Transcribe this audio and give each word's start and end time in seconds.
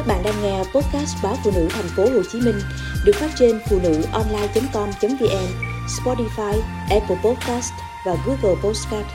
Các 0.00 0.06
bạn 0.06 0.22
đang 0.24 0.34
nghe 0.42 0.58
podcast 0.58 1.16
báo 1.22 1.34
phụ 1.44 1.50
nữ 1.54 1.66
thành 1.70 1.84
phố 1.96 2.02
Hồ 2.02 2.22
Chí 2.32 2.40
Minh 2.40 2.54
được 3.04 3.12
phát 3.14 3.30
trên 3.38 3.58
phụ 3.70 3.78
nữ 3.82 4.02
online.com.vn, 4.12 5.46
Spotify, 5.86 6.60
Apple 6.90 7.16
Podcast 7.24 7.72
và 8.06 8.16
Google 8.26 8.60
Podcast. 8.64 9.06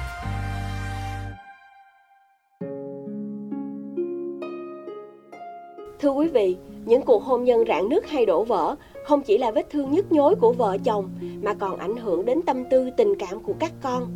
Thưa 5.99 6.09
quý 6.09 6.27
vị, 6.27 6.57
những 6.85 7.01
cuộc 7.01 7.23
hôn 7.23 7.43
nhân 7.43 7.63
rạn 7.67 7.89
nứt 7.89 8.09
hay 8.09 8.25
đổ 8.25 8.43
vỡ 8.43 8.75
không 9.05 9.21
chỉ 9.21 9.37
là 9.37 9.51
vết 9.51 9.69
thương 9.71 9.91
nhức 9.91 10.11
nhối 10.11 10.35
của 10.35 10.53
vợ 10.53 10.77
chồng 10.83 11.09
mà 11.43 11.53
còn 11.53 11.77
ảnh 11.77 11.97
hưởng 11.97 12.25
đến 12.25 12.41
tâm 12.41 12.63
tư 12.71 12.89
tình 12.97 13.15
cảm 13.19 13.39
của 13.43 13.53
các 13.59 13.71
con. 13.83 14.07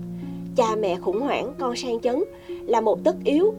Cha 0.55 0.75
mẹ 0.75 0.95
khủng 0.95 1.21
hoảng, 1.21 1.53
con 1.59 1.75
sang 1.75 1.99
chấn 1.99 2.23
là 2.67 2.81
một 2.81 2.99
tất 3.03 3.15
yếu. 3.25 3.53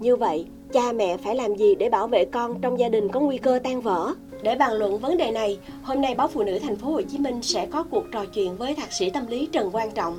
Như 0.00 0.16
vậy, 0.16 0.46
cha 0.74 0.92
mẹ 0.92 1.16
phải 1.16 1.36
làm 1.36 1.54
gì 1.54 1.74
để 1.74 1.88
bảo 1.88 2.06
vệ 2.06 2.24
con 2.24 2.60
trong 2.60 2.78
gia 2.78 2.88
đình 2.88 3.08
có 3.08 3.20
nguy 3.20 3.38
cơ 3.38 3.58
tan 3.64 3.80
vỡ? 3.80 4.14
Để 4.42 4.54
bàn 4.54 4.72
luận 4.72 4.98
vấn 4.98 5.16
đề 5.16 5.30
này, 5.30 5.58
hôm 5.82 6.00
nay 6.00 6.14
báo 6.14 6.28
Phụ 6.28 6.42
nữ 6.42 6.58
Thành 6.58 6.76
phố 6.76 6.90
Hồ 6.90 7.02
Chí 7.02 7.18
Minh 7.18 7.42
sẽ 7.42 7.66
có 7.66 7.84
cuộc 7.90 8.04
trò 8.12 8.24
chuyện 8.24 8.56
với 8.56 8.74
thạc 8.74 8.92
sĩ 8.92 9.10
tâm 9.10 9.26
lý 9.26 9.48
Trần 9.52 9.70
Quang 9.70 9.90
Trọng, 9.90 10.18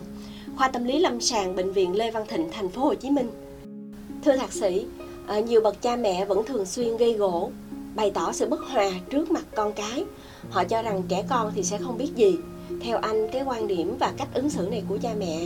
khoa 0.58 0.68
tâm 0.68 0.84
lý 0.84 1.00
lâm 1.00 1.22
sàng 1.22 1.56
bệnh 1.56 1.72
viện 1.72 1.96
Lê 1.96 2.12
Văn 2.12 2.24
Thịnh 2.28 2.50
Thành 2.52 2.70
phố 2.70 2.82
Hồ 2.82 2.94
Chí 2.94 3.10
Minh. 3.10 3.28
Thưa 4.26 4.38
thạc 4.38 4.54
sĩ, 4.54 4.86
ờ, 5.28 5.42
nhiều 5.42 5.62
bậc 5.62 5.82
cha 5.82 5.96
mẹ 5.96 6.26
vẫn 6.26 6.46
thường 6.46 6.66
xuyên 6.66 6.98
gây 6.98 7.14
gỗ, 7.14 7.52
bày 7.96 8.12
tỏ 8.12 8.32
sự 8.32 8.48
bất 8.48 8.60
hòa 8.60 8.92
trước 9.10 9.32
mặt 9.32 9.46
con 9.56 9.74
cái. 9.74 10.06
Họ 10.50 10.64
cho 10.64 10.82
rằng 10.82 11.04
trẻ 11.08 11.24
con 11.30 11.52
thì 11.56 11.64
sẽ 11.64 11.78
không 11.78 11.98
biết 11.98 12.10
gì. 12.16 12.38
Theo 12.82 12.98
anh, 12.98 13.28
cái 13.32 13.44
quan 13.46 13.68
điểm 13.68 13.96
và 14.00 14.14
cách 14.18 14.30
ứng 14.34 14.50
xử 14.50 14.68
này 14.72 14.84
của 14.90 14.98
cha 14.98 15.10
mẹ 15.20 15.40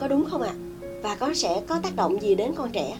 có 0.00 0.08
đúng 0.08 0.24
không 0.30 0.42
ạ? 0.42 0.54
À? 0.54 0.60
Và 1.02 1.14
có 1.14 1.34
sẽ 1.34 1.62
có 1.68 1.80
tác 1.82 1.96
động 1.96 2.22
gì 2.22 2.34
đến 2.34 2.52
con 2.56 2.70
trẻ? 2.70 2.96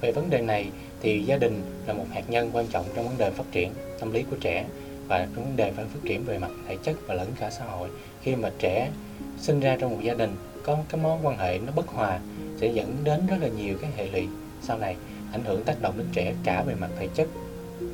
Về 0.00 0.12
vấn 0.12 0.30
đề 0.30 0.40
này 0.40 0.70
thì 1.00 1.22
gia 1.22 1.36
đình 1.36 1.62
là 1.86 1.92
một 1.92 2.04
hạt 2.10 2.30
nhân 2.30 2.50
quan 2.52 2.66
trọng 2.66 2.86
trong 2.94 3.08
vấn 3.08 3.18
đề 3.18 3.30
phát 3.30 3.44
triển 3.52 3.72
tâm 4.00 4.12
lý 4.12 4.22
của 4.30 4.36
trẻ 4.40 4.64
và 5.08 5.18
trong 5.18 5.44
vấn 5.44 5.56
đề 5.56 5.72
phải 5.72 5.84
phát 5.84 6.00
triển 6.04 6.24
về 6.24 6.38
mặt 6.38 6.50
thể 6.68 6.76
chất 6.82 6.96
và 7.06 7.14
lẫn 7.14 7.28
cả 7.40 7.50
xã 7.50 7.64
hội. 7.64 7.88
Khi 8.22 8.36
mà 8.36 8.50
trẻ 8.58 8.90
sinh 9.38 9.60
ra 9.60 9.76
trong 9.80 9.90
một 9.90 9.98
gia 10.02 10.14
đình 10.14 10.36
có 10.62 10.78
cái 10.88 11.00
mối 11.00 11.18
quan 11.22 11.38
hệ 11.38 11.58
nó 11.58 11.72
bất 11.76 11.86
hòa 11.86 12.20
sẽ 12.56 12.66
dẫn 12.66 12.96
đến 13.04 13.26
rất 13.26 13.36
là 13.40 13.48
nhiều 13.48 13.78
cái 13.82 13.90
hệ 13.96 14.06
lụy 14.06 14.28
sau 14.62 14.78
này 14.78 14.96
ảnh 15.32 15.44
hưởng 15.44 15.64
tác 15.64 15.82
động 15.82 15.94
đến 15.98 16.06
trẻ 16.12 16.34
cả 16.44 16.62
về 16.62 16.74
mặt 16.74 16.90
thể 16.98 17.08
chất, 17.14 17.28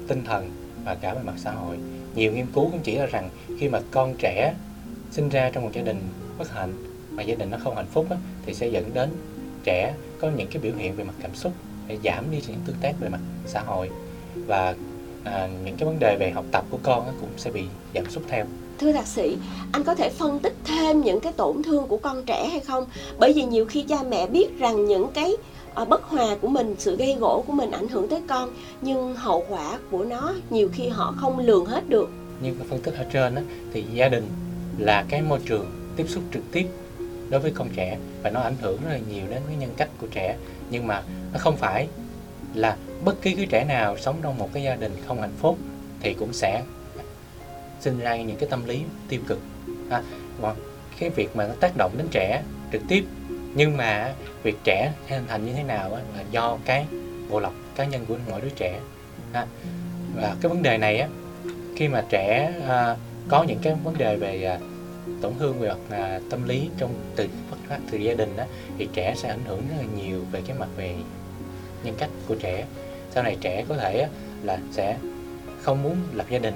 tinh 0.08 0.24
thần 0.24 0.50
và 0.84 0.94
cả 0.94 1.14
về 1.14 1.20
mặt 1.24 1.34
xã 1.36 1.50
hội. 1.50 1.76
Nhiều 2.14 2.32
nghiên 2.32 2.46
cứu 2.54 2.68
cũng 2.70 2.80
chỉ 2.82 2.98
ra 2.98 3.06
rằng 3.06 3.30
khi 3.58 3.68
mà 3.68 3.80
con 3.90 4.14
trẻ 4.18 4.54
sinh 5.10 5.28
ra 5.28 5.50
trong 5.50 5.64
một 5.64 5.70
gia 5.72 5.82
đình 5.82 6.00
bất 6.38 6.50
hạnh 6.52 6.72
mà 7.10 7.22
gia 7.22 7.34
đình 7.34 7.50
nó 7.50 7.58
không 7.64 7.76
hạnh 7.76 7.86
phúc 7.90 8.06
á, 8.10 8.16
thì 8.46 8.54
sẽ 8.54 8.68
dẫn 8.68 8.90
đến 8.94 9.10
trẻ 9.64 9.94
có 10.20 10.30
những 10.30 10.48
cái 10.50 10.62
biểu 10.62 10.72
hiện 10.76 10.96
về 10.96 11.04
mặt 11.04 11.14
cảm 11.22 11.34
xúc 11.34 11.52
để 11.88 11.98
giảm 12.04 12.30
đi 12.30 12.38
những 12.48 12.60
tương 12.66 12.76
tác 12.80 12.92
về 13.00 13.08
mặt 13.08 13.20
xã 13.46 13.60
hội. 13.60 13.90
Và 14.46 14.74
à, 15.24 15.48
những 15.64 15.76
cái 15.76 15.86
vấn 15.86 15.98
đề 15.98 16.16
về 16.20 16.30
học 16.30 16.44
tập 16.52 16.64
của 16.70 16.78
con 16.82 17.04
cũng 17.20 17.30
sẽ 17.36 17.50
bị 17.50 17.64
giảm 17.94 18.10
sút 18.10 18.22
theo. 18.28 18.46
Thưa 18.78 18.92
thạc 18.92 19.06
sĩ 19.06 19.36
anh 19.72 19.84
có 19.84 19.94
thể 19.94 20.10
phân 20.10 20.38
tích 20.38 20.56
thêm 20.64 21.00
những 21.00 21.20
cái 21.20 21.32
tổn 21.32 21.62
thương 21.62 21.86
của 21.88 21.96
con 21.96 22.24
trẻ 22.24 22.48
hay 22.48 22.60
không? 22.60 22.86
Bởi 23.18 23.32
vì 23.32 23.42
nhiều 23.42 23.66
khi 23.66 23.82
cha 23.82 24.02
mẹ 24.08 24.26
biết 24.26 24.58
rằng 24.58 24.86
những 24.86 25.06
cái 25.14 25.32
à, 25.74 25.84
bất 25.84 26.02
hòa 26.02 26.36
của 26.40 26.48
mình 26.48 26.74
sự 26.78 26.96
gây 26.96 27.14
gỗ 27.14 27.44
của 27.46 27.52
mình 27.52 27.70
ảnh 27.70 27.88
hưởng 27.88 28.08
tới 28.08 28.20
con 28.28 28.50
nhưng 28.80 29.16
hậu 29.16 29.44
quả 29.48 29.78
của 29.90 30.04
nó 30.04 30.32
nhiều 30.50 30.68
khi 30.72 30.88
họ 30.88 31.14
không 31.16 31.38
lường 31.38 31.66
hết 31.66 31.88
được. 31.88 32.10
Như 32.42 32.54
phân 32.70 32.80
tích 32.80 32.94
ở 32.94 33.04
trên 33.12 33.34
đó, 33.34 33.42
thì 33.72 33.84
gia 33.92 34.08
đình 34.08 34.28
là 34.78 35.04
cái 35.08 35.22
môi 35.22 35.38
trường 35.44 35.66
tiếp 35.96 36.04
xúc 36.08 36.22
trực 36.34 36.42
tiếp 36.52 36.66
đối 37.30 37.40
với 37.40 37.52
con 37.54 37.68
trẻ 37.76 37.98
và 38.22 38.30
nó 38.30 38.40
ảnh 38.40 38.56
hưởng 38.60 38.80
rất 38.84 38.90
là 38.90 38.98
nhiều 39.10 39.24
đến 39.30 39.42
cái 39.46 39.56
nhân 39.56 39.74
cách 39.76 39.88
của 39.98 40.06
trẻ. 40.06 40.36
Nhưng 40.70 40.86
mà 40.86 41.02
nó 41.32 41.38
không 41.38 41.56
phải 41.56 41.88
là 42.54 42.76
bất 43.04 43.22
kỳ 43.22 43.34
cái 43.34 43.46
trẻ 43.50 43.64
nào 43.64 43.98
sống 43.98 44.16
trong 44.22 44.38
một 44.38 44.50
cái 44.52 44.62
gia 44.62 44.76
đình 44.76 44.92
không 45.06 45.20
hạnh 45.20 45.34
phúc 45.38 45.58
thì 46.00 46.14
cũng 46.14 46.32
sẽ 46.32 46.62
sinh 47.80 47.98
ra 47.98 48.16
những 48.16 48.36
cái 48.36 48.48
tâm 48.48 48.66
lý 48.66 48.80
tiêu 49.08 49.20
cực. 49.26 49.38
À, 49.90 50.02
còn 50.42 50.56
cái 50.98 51.10
việc 51.10 51.36
mà 51.36 51.46
nó 51.46 51.54
tác 51.60 51.76
động 51.76 51.92
đến 51.96 52.06
trẻ 52.10 52.42
trực 52.72 52.82
tiếp 52.88 53.04
nhưng 53.54 53.76
mà 53.76 54.14
việc 54.42 54.56
trẻ 54.64 54.92
hình 55.08 55.24
thành 55.28 55.46
như 55.46 55.52
thế 55.52 55.62
nào 55.62 55.90
là 55.90 56.24
do 56.30 56.58
cái 56.64 56.86
bộ 57.28 57.40
lọc 57.40 57.52
cá 57.76 57.84
nhân 57.84 58.06
của 58.08 58.16
mỗi 58.30 58.40
đứa 58.40 58.48
trẻ. 58.56 58.80
À, 59.32 59.46
và 60.14 60.36
cái 60.40 60.48
vấn 60.48 60.62
đề 60.62 60.78
này 60.78 60.98
á 60.98 61.08
khi 61.76 61.88
mà 61.88 62.04
trẻ 62.08 62.52
à, 62.68 62.96
có 63.28 63.42
những 63.42 63.58
cái 63.62 63.74
vấn 63.84 63.98
đề 63.98 64.16
về 64.16 64.44
à, 64.44 64.58
tổn 65.26 65.34
thương 65.38 65.60
về 65.60 65.68
mặt 65.68 65.76
à, 65.90 66.20
tâm 66.30 66.48
lý 66.48 66.68
trong 66.78 66.94
từ 67.16 67.28
phát 67.50 67.56
phát 67.68 67.78
từ 67.90 67.98
gia 67.98 68.14
đình 68.14 68.36
đó 68.36 68.44
thì 68.78 68.88
trẻ 68.92 69.14
sẽ 69.16 69.28
ảnh 69.28 69.44
hưởng 69.44 69.62
rất 69.68 69.74
là 69.78 69.84
nhiều 69.96 70.20
về 70.32 70.42
cái 70.46 70.56
mặt 70.58 70.68
về 70.76 70.94
nhân 71.84 71.94
cách 71.98 72.10
của 72.28 72.34
trẻ 72.34 72.66
sau 73.10 73.22
này 73.22 73.36
trẻ 73.40 73.64
có 73.68 73.76
thể 73.76 74.08
là 74.42 74.58
sẽ 74.70 74.96
không 75.62 75.82
muốn 75.82 75.96
lập 76.12 76.26
gia 76.30 76.38
đình 76.38 76.54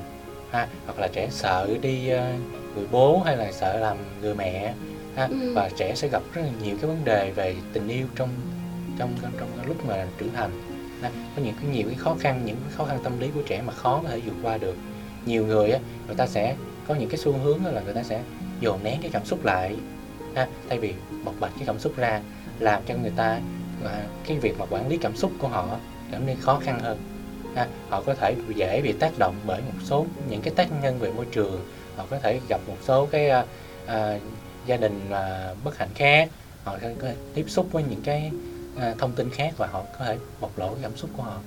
ha 0.50 0.68
hoặc 0.84 0.98
là 0.98 1.08
trẻ 1.12 1.28
sợ 1.30 1.68
đi 1.82 2.10
uh, 2.14 2.20
người 2.76 2.86
bố 2.90 3.22
hay 3.24 3.36
là 3.36 3.52
sợ 3.52 3.76
làm 3.78 3.96
người 4.20 4.34
mẹ 4.34 4.74
ha 5.16 5.26
ừ. 5.26 5.54
và 5.54 5.70
trẻ 5.76 5.94
sẽ 5.94 6.08
gặp 6.08 6.22
rất 6.34 6.42
là 6.42 6.50
nhiều 6.64 6.76
cái 6.80 6.90
vấn 6.90 7.04
đề 7.04 7.30
về 7.30 7.56
tình 7.72 7.88
yêu 7.88 8.06
trong 8.16 8.28
trong 8.98 9.12
trong, 9.22 9.32
trong 9.38 9.48
lúc 9.66 9.86
mà 9.86 10.06
trưởng 10.18 10.32
thành 10.32 10.50
ha. 11.02 11.10
có 11.36 11.42
những 11.42 11.54
cái 11.54 11.70
nhiều 11.72 11.86
cái 11.86 11.96
khó 11.98 12.16
khăn 12.20 12.42
những 12.44 12.56
cái 12.56 12.72
khó 12.76 12.84
khăn 12.84 12.98
tâm 13.04 13.20
lý 13.20 13.28
của 13.34 13.42
trẻ 13.46 13.62
mà 13.66 13.72
khó 13.72 14.00
có 14.02 14.08
thể 14.08 14.20
vượt 14.20 14.36
qua 14.42 14.58
được 14.58 14.76
nhiều 15.26 15.46
người 15.46 15.70
á 15.70 15.78
người 16.06 16.16
ta 16.16 16.26
sẽ 16.26 16.56
có 16.88 16.94
những 16.94 17.08
cái 17.08 17.18
xu 17.18 17.32
hướng 17.32 17.64
là 17.64 17.80
người 17.80 17.94
ta 17.94 18.02
sẽ 18.02 18.22
dồn 18.60 18.84
nén 18.84 18.98
cái 19.02 19.10
cảm 19.10 19.24
xúc 19.24 19.44
lại 19.44 19.76
ha, 20.34 20.48
thay 20.68 20.78
vì 20.78 20.94
bộc 21.24 21.34
bạch 21.40 21.52
cái 21.56 21.66
cảm 21.66 21.78
xúc 21.78 21.96
ra 21.96 22.20
làm 22.58 22.82
cho 22.86 22.94
người 22.94 23.12
ta 23.16 23.40
à, 23.84 24.06
cái 24.26 24.38
việc 24.38 24.58
mà 24.58 24.66
quản 24.70 24.88
lý 24.88 24.96
cảm 24.96 25.16
xúc 25.16 25.32
của 25.38 25.48
họ 25.48 25.78
trở 26.12 26.18
nên 26.18 26.36
khó 26.40 26.60
khăn 26.64 26.80
hơn 26.80 26.98
ha, 27.54 27.66
họ 27.88 28.02
có 28.06 28.14
thể 28.14 28.34
dễ 28.54 28.80
bị 28.82 28.92
tác 28.92 29.18
động 29.18 29.34
bởi 29.46 29.60
một 29.60 29.80
số 29.84 30.06
những 30.28 30.42
cái 30.42 30.54
tác 30.54 30.68
nhân 30.82 30.98
về 30.98 31.12
môi 31.12 31.26
trường 31.32 31.66
họ 31.96 32.06
có 32.10 32.18
thể 32.18 32.40
gặp 32.48 32.60
một 32.66 32.76
số 32.82 33.06
cái 33.06 33.28
à, 33.30 33.44
à, 33.86 34.18
gia 34.66 34.76
đình 34.76 35.00
mà 35.10 35.54
bất 35.64 35.78
hạnh 35.78 35.90
khác 35.94 36.30
họ 36.64 36.78
có 37.00 37.08
tiếp 37.34 37.44
xúc 37.48 37.66
với 37.72 37.84
những 37.90 38.02
cái 38.02 38.30
à, 38.76 38.94
thông 38.98 39.12
tin 39.12 39.30
khác 39.30 39.54
và 39.56 39.66
họ 39.66 39.82
có 39.98 40.04
thể 40.04 40.18
bộc 40.40 40.58
lộ 40.58 40.68
cái 40.68 40.82
cảm 40.82 40.96
xúc 40.96 41.10
của 41.16 41.22
họ 41.22 41.40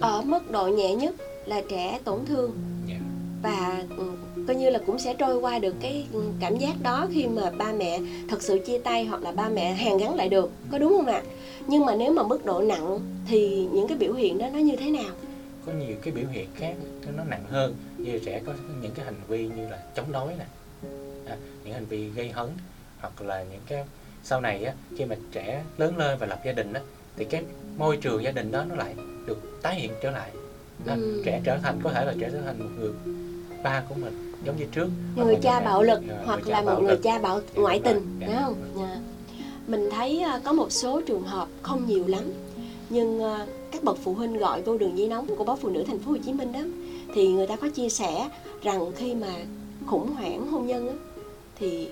ở 0.00 0.22
mức 0.22 0.50
độ 0.50 0.66
nhẹ 0.66 0.94
nhất 0.94 1.14
là 1.46 1.62
trẻ 1.70 1.98
tổn 2.04 2.26
thương. 2.26 2.52
Yeah. 2.88 3.00
Và 3.42 3.84
ừ, 3.96 4.04
coi 4.46 4.56
như 4.56 4.70
là 4.70 4.78
cũng 4.86 4.98
sẽ 4.98 5.14
trôi 5.14 5.36
qua 5.36 5.58
được 5.58 5.74
cái 5.80 6.06
cảm 6.40 6.56
giác 6.56 6.80
đó 6.80 7.06
khi 7.12 7.26
mà 7.26 7.50
ba 7.50 7.72
mẹ 7.72 8.00
thật 8.28 8.42
sự 8.42 8.58
chia 8.58 8.78
tay 8.78 9.04
hoặc 9.04 9.22
là 9.22 9.32
ba 9.32 9.48
mẹ 9.48 9.72
hàn 9.72 9.96
gắn 9.96 10.14
lại 10.14 10.28
được 10.28 10.50
có 10.72 10.78
đúng 10.78 10.92
không 10.96 11.06
ạ? 11.06 11.22
Nhưng 11.66 11.84
mà 11.84 11.94
nếu 11.94 12.12
mà 12.12 12.22
mức 12.22 12.44
độ 12.44 12.60
nặng 12.60 13.00
thì 13.26 13.66
những 13.72 13.88
cái 13.88 13.98
biểu 13.98 14.12
hiện 14.12 14.38
đó 14.38 14.48
nó 14.52 14.58
như 14.58 14.76
thế 14.76 14.90
nào? 14.90 15.14
Có 15.66 15.72
nhiều 15.72 15.96
cái 16.02 16.12
biểu 16.12 16.26
hiện 16.28 16.48
khác 16.54 16.74
nó 17.16 17.24
nặng 17.24 17.44
hơn 17.48 17.74
như 17.98 18.18
trẻ 18.24 18.40
có 18.46 18.52
những 18.82 18.92
cái 18.94 19.04
hành 19.04 19.20
vi 19.28 19.48
như 19.48 19.68
là 19.68 19.78
chống 19.94 20.12
đối 20.12 20.34
nè 20.34 20.46
à, 21.26 21.36
những 21.64 21.74
hành 21.74 21.86
vi 21.86 22.10
gây 22.10 22.30
hấn 22.30 22.48
hoặc 23.00 23.22
là 23.22 23.42
những 23.42 23.60
cái 23.66 23.84
sau 24.22 24.40
này 24.40 24.64
á 24.64 24.72
khi 24.96 25.04
mà 25.04 25.16
trẻ 25.32 25.64
lớn 25.78 25.96
lên 25.96 26.18
và 26.18 26.26
lập 26.26 26.40
gia 26.44 26.52
đình 26.52 26.72
á 26.72 26.80
thì 27.16 27.24
cái 27.24 27.42
môi 27.76 27.96
trường 27.96 28.22
gia 28.22 28.30
đình 28.30 28.50
đó 28.50 28.64
nó 28.68 28.74
lại 28.74 28.94
được 29.26 29.38
tái 29.62 29.74
hiện 29.74 29.92
trở 30.02 30.10
lại. 30.10 30.30
À, 30.86 30.94
ừ. 30.94 31.22
trẻ 31.24 31.40
trở 31.44 31.58
thành 31.58 31.80
có 31.82 31.92
thể 31.92 32.04
là 32.04 32.14
trẻ 32.20 32.30
trở 32.32 32.40
thành 32.40 32.58
một 32.58 32.70
người 32.78 32.90
ba 33.62 33.82
của 33.88 33.94
mình 33.94 34.32
giống 34.44 34.56
như 34.56 34.64
trước 34.72 34.88
người 35.16 35.36
cha 35.42 35.60
bạo 35.60 35.82
lực 35.82 35.98
uh, 35.98 36.26
hoặc 36.26 36.48
là 36.48 36.62
một 36.62 36.82
người 36.82 36.96
cha 36.96 37.18
bạo 37.18 37.40
ngoại 37.54 37.80
tình 37.84 38.20
đúng 38.20 38.36
không 38.40 38.54
yeah. 38.78 38.98
mình 39.66 39.88
thấy 39.90 40.24
uh, 40.36 40.44
có 40.44 40.52
một 40.52 40.72
số 40.72 41.00
trường 41.00 41.22
hợp 41.22 41.48
không 41.62 41.86
nhiều 41.86 42.06
lắm 42.06 42.24
nhưng 42.90 43.22
uh, 43.22 43.48
các 43.72 43.84
bậc 43.84 43.98
phụ 44.02 44.14
huynh 44.14 44.38
gọi 44.38 44.62
vô 44.62 44.78
đường 44.78 44.98
dây 44.98 45.08
nóng 45.08 45.26
của 45.36 45.44
báo 45.44 45.56
phụ 45.56 45.68
nữ 45.68 45.84
thành 45.86 45.98
phố 45.98 46.10
Hồ 46.10 46.16
Chí 46.26 46.32
Minh 46.32 46.52
đó 46.52 46.60
thì 47.14 47.28
người 47.28 47.46
ta 47.46 47.56
có 47.56 47.68
chia 47.68 47.88
sẻ 47.88 48.28
rằng 48.62 48.92
khi 48.96 49.14
mà 49.14 49.34
khủng 49.86 50.14
hoảng 50.14 50.50
hôn 50.50 50.66
nhân 50.66 50.86
đó, 50.86 50.92
thì 51.58 51.88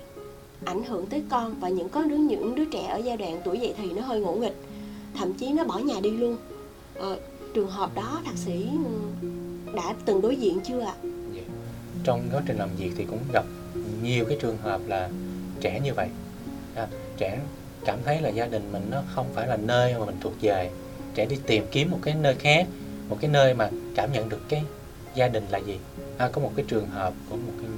ảnh 0.65 0.83
hưởng 0.83 1.05
tới 1.05 1.23
con 1.29 1.55
và 1.59 1.69
những 1.69 1.89
có 1.89 2.03
đứa 2.03 2.15
những 2.17 2.55
đứa 2.55 2.65
trẻ 2.65 2.87
ở 2.87 2.97
giai 2.97 3.17
đoạn 3.17 3.41
tuổi 3.45 3.59
dậy 3.59 3.73
thì 3.77 3.91
nó 3.91 4.01
hơi 4.01 4.19
ngỗ 4.19 4.33
nghịch 4.33 4.55
thậm 5.15 5.33
chí 5.33 5.51
nó 5.51 5.63
bỏ 5.63 5.77
nhà 5.77 5.99
đi 6.03 6.11
luôn 6.11 6.37
à, 7.01 7.09
trường 7.53 7.69
hợp 7.69 7.95
đó 7.95 8.21
thạc 8.25 8.37
sĩ 8.37 8.65
đã 9.75 9.95
từng 10.05 10.21
đối 10.21 10.35
diện 10.35 10.59
chưa 10.63 10.79
ạ? 10.79 10.93
À? 11.03 11.18
Trong 12.03 12.29
quá 12.33 12.41
trình 12.45 12.57
làm 12.57 12.69
việc 12.75 12.91
thì 12.97 13.05
cũng 13.05 13.19
gặp 13.33 13.45
nhiều 14.03 14.25
cái 14.25 14.37
trường 14.41 14.57
hợp 14.57 14.81
là 14.87 15.09
trẻ 15.61 15.79
như 15.79 15.93
vậy. 15.93 16.07
À, 16.75 16.87
trẻ 17.17 17.39
cảm 17.85 17.99
thấy 18.05 18.21
là 18.21 18.29
gia 18.29 18.45
đình 18.45 18.71
mình 18.71 18.87
nó 18.91 19.03
không 19.15 19.33
phải 19.33 19.47
là 19.47 19.57
nơi 19.57 19.93
mà 19.99 20.05
mình 20.05 20.17
thuộc 20.21 20.33
về. 20.41 20.69
Trẻ 21.15 21.25
đi 21.25 21.37
tìm 21.47 21.65
kiếm 21.71 21.91
một 21.91 21.99
cái 22.01 22.15
nơi 22.15 22.35
khác 22.35 22.67
một 23.09 23.17
cái 23.21 23.29
nơi 23.29 23.53
mà 23.53 23.69
cảm 23.95 24.11
nhận 24.13 24.29
được 24.29 24.41
cái 24.49 24.63
gia 25.15 25.27
đình 25.27 25.45
là 25.49 25.57
gì. 25.57 25.79
À, 26.17 26.29
có 26.31 26.41
một 26.41 26.51
cái 26.55 26.65
trường 26.67 26.87
hợp 26.87 27.13
của 27.29 27.35
một 27.35 27.53
cái 27.59 27.69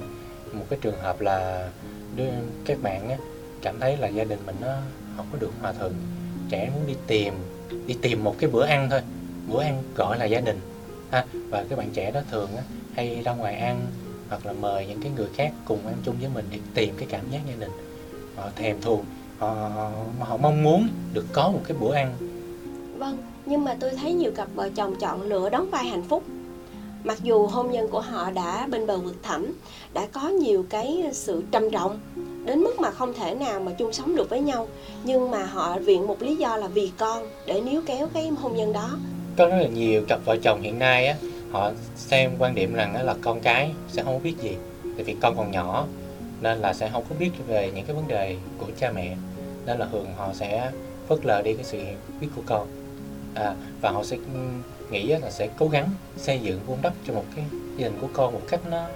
một 0.52 0.64
cái 0.70 0.78
trường 0.82 0.98
hợp 1.00 1.20
là 1.20 1.68
đứa, 2.16 2.24
các 2.64 2.82
bạn 2.82 3.08
á, 3.08 3.16
cảm 3.62 3.80
thấy 3.80 3.96
là 3.96 4.08
gia 4.08 4.24
đình 4.24 4.38
mình 4.46 4.56
nó 4.60 4.76
không 5.16 5.26
có 5.32 5.38
được 5.38 5.52
hòa 5.60 5.72
thuận. 5.72 5.94
Trẻ 6.48 6.70
muốn 6.74 6.86
đi 6.86 6.94
tìm 7.06 7.34
đi 7.86 7.96
tìm 8.02 8.24
một 8.24 8.34
cái 8.38 8.50
bữa 8.50 8.64
ăn 8.64 8.90
thôi. 8.90 9.00
Bữa 9.48 9.62
ăn 9.62 9.82
gọi 9.96 10.18
là 10.18 10.24
gia 10.24 10.40
đình. 10.40 10.60
Ha 11.10 11.24
và 11.48 11.64
các 11.70 11.78
bạn 11.78 11.90
trẻ 11.90 12.10
đó 12.10 12.20
thường 12.30 12.56
á, 12.56 12.62
hay 12.94 13.22
ra 13.24 13.32
ngoài 13.32 13.54
ăn 13.54 13.86
hoặc 14.32 14.46
là 14.46 14.52
mời 14.52 14.86
những 14.86 15.00
cái 15.00 15.12
người 15.16 15.28
khác 15.34 15.52
cùng 15.64 15.86
ăn 15.86 15.94
chung 16.04 16.16
với 16.20 16.30
mình 16.34 16.44
để 16.50 16.58
tìm 16.74 16.94
cái 16.96 17.08
cảm 17.10 17.20
giác 17.30 17.38
gia 17.48 17.54
đình. 17.58 17.70
Họ 18.36 18.48
thèm 18.56 18.80
thuồng 18.80 19.04
họ 19.38 19.90
họ 20.20 20.36
mong 20.36 20.62
muốn 20.62 20.88
được 21.12 21.24
có 21.32 21.50
một 21.50 21.60
cái 21.64 21.76
bữa 21.80 21.94
ăn. 21.94 22.14
Vâng 22.98 23.16
nhưng 23.46 23.64
mà 23.64 23.76
tôi 23.80 23.90
thấy 23.90 24.12
nhiều 24.12 24.32
cặp 24.36 24.48
vợ 24.54 24.68
chồng 24.74 24.94
chọn 25.00 25.22
lựa 25.22 25.48
đóng 25.50 25.70
vai 25.70 25.84
hạnh 25.84 26.02
phúc. 26.08 26.22
Mặc 27.04 27.18
dù 27.22 27.46
hôn 27.46 27.70
nhân 27.70 27.88
của 27.88 28.00
họ 28.00 28.30
đã 28.30 28.66
bên 28.66 28.86
bờ 28.86 28.96
vực 28.96 29.16
thẳm 29.22 29.52
đã 29.94 30.06
có 30.12 30.28
nhiều 30.28 30.64
cái 30.70 31.04
sự 31.12 31.42
trầm 31.50 31.70
trọng 31.70 32.00
đến 32.44 32.60
mức 32.60 32.80
mà 32.80 32.90
không 32.90 33.14
thể 33.14 33.34
nào 33.34 33.60
mà 33.60 33.72
chung 33.72 33.92
sống 33.92 34.16
được 34.16 34.30
với 34.30 34.40
nhau 34.40 34.68
nhưng 35.04 35.30
mà 35.30 35.44
họ 35.44 35.78
viện 35.78 36.06
một 36.06 36.22
lý 36.22 36.36
do 36.36 36.56
là 36.56 36.68
vì 36.68 36.90
con 36.98 37.26
để 37.46 37.60
níu 37.60 37.82
kéo 37.86 38.08
cái 38.14 38.28
hôn 38.28 38.56
nhân 38.56 38.72
đó. 38.72 38.90
Có 39.36 39.46
rất 39.46 39.56
là 39.56 39.68
nhiều 39.68 40.02
cặp 40.08 40.20
vợ 40.24 40.36
chồng 40.42 40.60
hiện 40.60 40.78
nay 40.78 41.06
á 41.06 41.16
họ 41.52 41.72
xem 41.96 42.30
quan 42.38 42.54
điểm 42.54 42.74
rằng 42.74 43.04
là 43.04 43.14
con 43.20 43.40
cái 43.40 43.72
sẽ 43.88 44.02
không 44.02 44.22
biết 44.22 44.34
gì 44.40 44.56
tại 44.96 45.04
vì 45.04 45.16
con 45.20 45.36
còn 45.36 45.50
nhỏ 45.50 45.86
nên 46.40 46.58
là 46.58 46.74
sẽ 46.74 46.90
không 46.92 47.04
có 47.08 47.14
biết 47.18 47.30
về 47.46 47.70
những 47.74 47.86
cái 47.86 47.96
vấn 47.96 48.08
đề 48.08 48.36
của 48.58 48.66
cha 48.78 48.92
mẹ 48.92 49.16
nên 49.66 49.78
là 49.78 49.86
thường 49.92 50.06
họ 50.16 50.32
sẽ 50.32 50.70
phớt 51.08 51.26
lờ 51.26 51.42
đi 51.42 51.54
cái 51.54 51.64
sự 51.64 51.78
hiểu 51.78 51.96
biết 52.20 52.28
của 52.36 52.42
con. 52.46 52.66
À, 53.34 53.54
và 53.80 53.90
họ 53.90 54.04
sẽ 54.04 54.16
nghĩ 54.90 55.06
là 55.06 55.30
sẽ 55.30 55.48
cố 55.58 55.68
gắng 55.68 55.90
xây 56.16 56.38
dựng 56.38 56.60
vun 56.66 56.78
đắp 56.82 56.92
cho 57.06 57.14
một 57.14 57.24
cái 57.36 57.44
gia 57.76 57.88
đình 57.88 57.98
của 58.00 58.08
con 58.12 58.32
một 58.32 58.40
cách 58.48 58.60
nó 58.70 58.86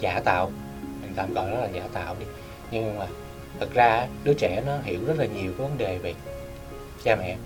giả 0.00 0.20
tạo 0.24 0.50
mình 1.02 1.12
tạm 1.16 1.34
gọi 1.34 1.50
nó 1.50 1.56
là 1.56 1.68
giả 1.74 1.88
tạo 1.92 2.16
đi. 2.20 2.26
Nhưng 2.70 2.98
mà 2.98 3.06
thật 3.60 3.68
ra 3.74 4.08
đứa 4.24 4.34
trẻ 4.34 4.62
nó 4.66 4.78
hiểu 4.84 5.00
rất 5.06 5.18
là 5.18 5.26
nhiều 5.26 5.52
cái 5.58 5.68
vấn 5.68 5.78
đề 5.78 5.98
về 5.98 6.14
cha 7.04 7.16
mẹ. 7.16 7.36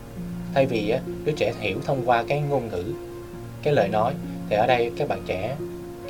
Thay 0.55 0.67
vì 0.67 0.95
đứa 1.25 1.33
trẻ 1.33 1.53
hiểu 1.61 1.79
thông 1.85 2.03
qua 2.07 2.25
cái 2.29 2.41
ngôn 2.41 2.69
ngữ 2.69 2.95
cái 3.63 3.75
lời 3.75 3.89
nói. 3.89 4.15
Thì 4.49 4.57
ở 4.57 4.67
đây 4.67 4.93
các 4.97 5.09
bạn 5.09 5.23
trẻ 5.27 5.57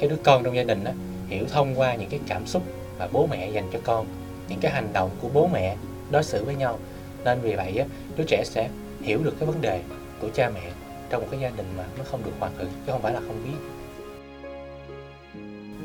cái 0.00 0.08
đứa 0.08 0.16
con 0.22 0.44
trong 0.44 0.56
gia 0.56 0.62
đình 0.62 0.84
đó, 0.84 0.90
hiểu 1.28 1.44
thông 1.52 1.74
qua 1.74 1.94
những 1.94 2.08
cái 2.08 2.20
cảm 2.28 2.46
xúc 2.46 2.62
mà 2.98 3.06
bố 3.12 3.26
mẹ 3.30 3.50
dành 3.50 3.68
cho 3.72 3.78
con 3.84 4.06
những 4.48 4.58
cái 4.60 4.72
hành 4.72 4.88
động 4.92 5.10
của 5.22 5.28
bố 5.34 5.48
mẹ 5.52 5.76
đối 6.10 6.22
xử 6.22 6.44
với 6.44 6.54
nhau. 6.54 6.78
Nên 7.24 7.40
vì 7.40 7.54
vậy 7.54 7.76
á, 7.78 7.84
đứa 8.16 8.24
trẻ 8.24 8.42
sẽ 8.44 8.68
hiểu 9.02 9.18
được 9.24 9.34
cái 9.40 9.46
vấn 9.46 9.60
đề 9.60 9.80
của 10.20 10.28
cha 10.34 10.50
mẹ 10.54 10.70
trong 11.10 11.20
một 11.20 11.28
cái 11.30 11.40
gia 11.40 11.50
đình 11.50 11.66
mà 11.76 11.84
nó 11.98 12.04
không 12.10 12.20
được 12.24 12.32
hòa 12.40 12.50
thuận 12.56 12.68
chứ 12.86 12.92
không 12.92 13.02
phải 13.02 13.12
là 13.12 13.20
không 13.20 13.36
biết. 13.44 13.58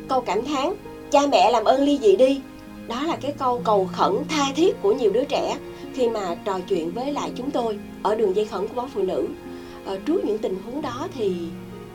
Câu 0.10 0.22
cảm 0.22 0.46
thán 0.46 0.74
cha 1.12 1.20
mẹ 1.32 1.52
làm 1.52 1.64
ơn 1.64 1.82
ly 1.82 2.00
dị 2.02 2.16
đi. 2.16 2.42
Đó 2.88 3.04
là 3.04 3.18
cái 3.22 3.34
câu 3.38 3.62
cầu 3.64 3.90
khẩn 3.94 4.14
tha 4.30 4.46
thiết 4.56 4.82
của 4.82 4.94
nhiều 4.94 5.12
đứa 5.12 5.24
trẻ 5.24 5.58
khi 5.94 6.10
mà 6.10 6.36
trò 6.46 6.60
chuyện 6.70 6.92
với 6.92 7.12
lại 7.12 7.32
chúng 7.36 7.52
tôi 7.52 7.78
ở 8.04 8.16
đường 8.16 8.36
dây 8.36 8.46
khẩn 8.46 8.68
của 8.68 8.74
báo 8.76 8.90
phụ 8.94 9.04
nữ 9.04 9.28
à, 9.86 9.94
trước 10.06 10.26
những 10.26 10.38
tình 10.38 10.56
huống 10.66 10.82
đó 10.82 11.08
thì 11.14 11.36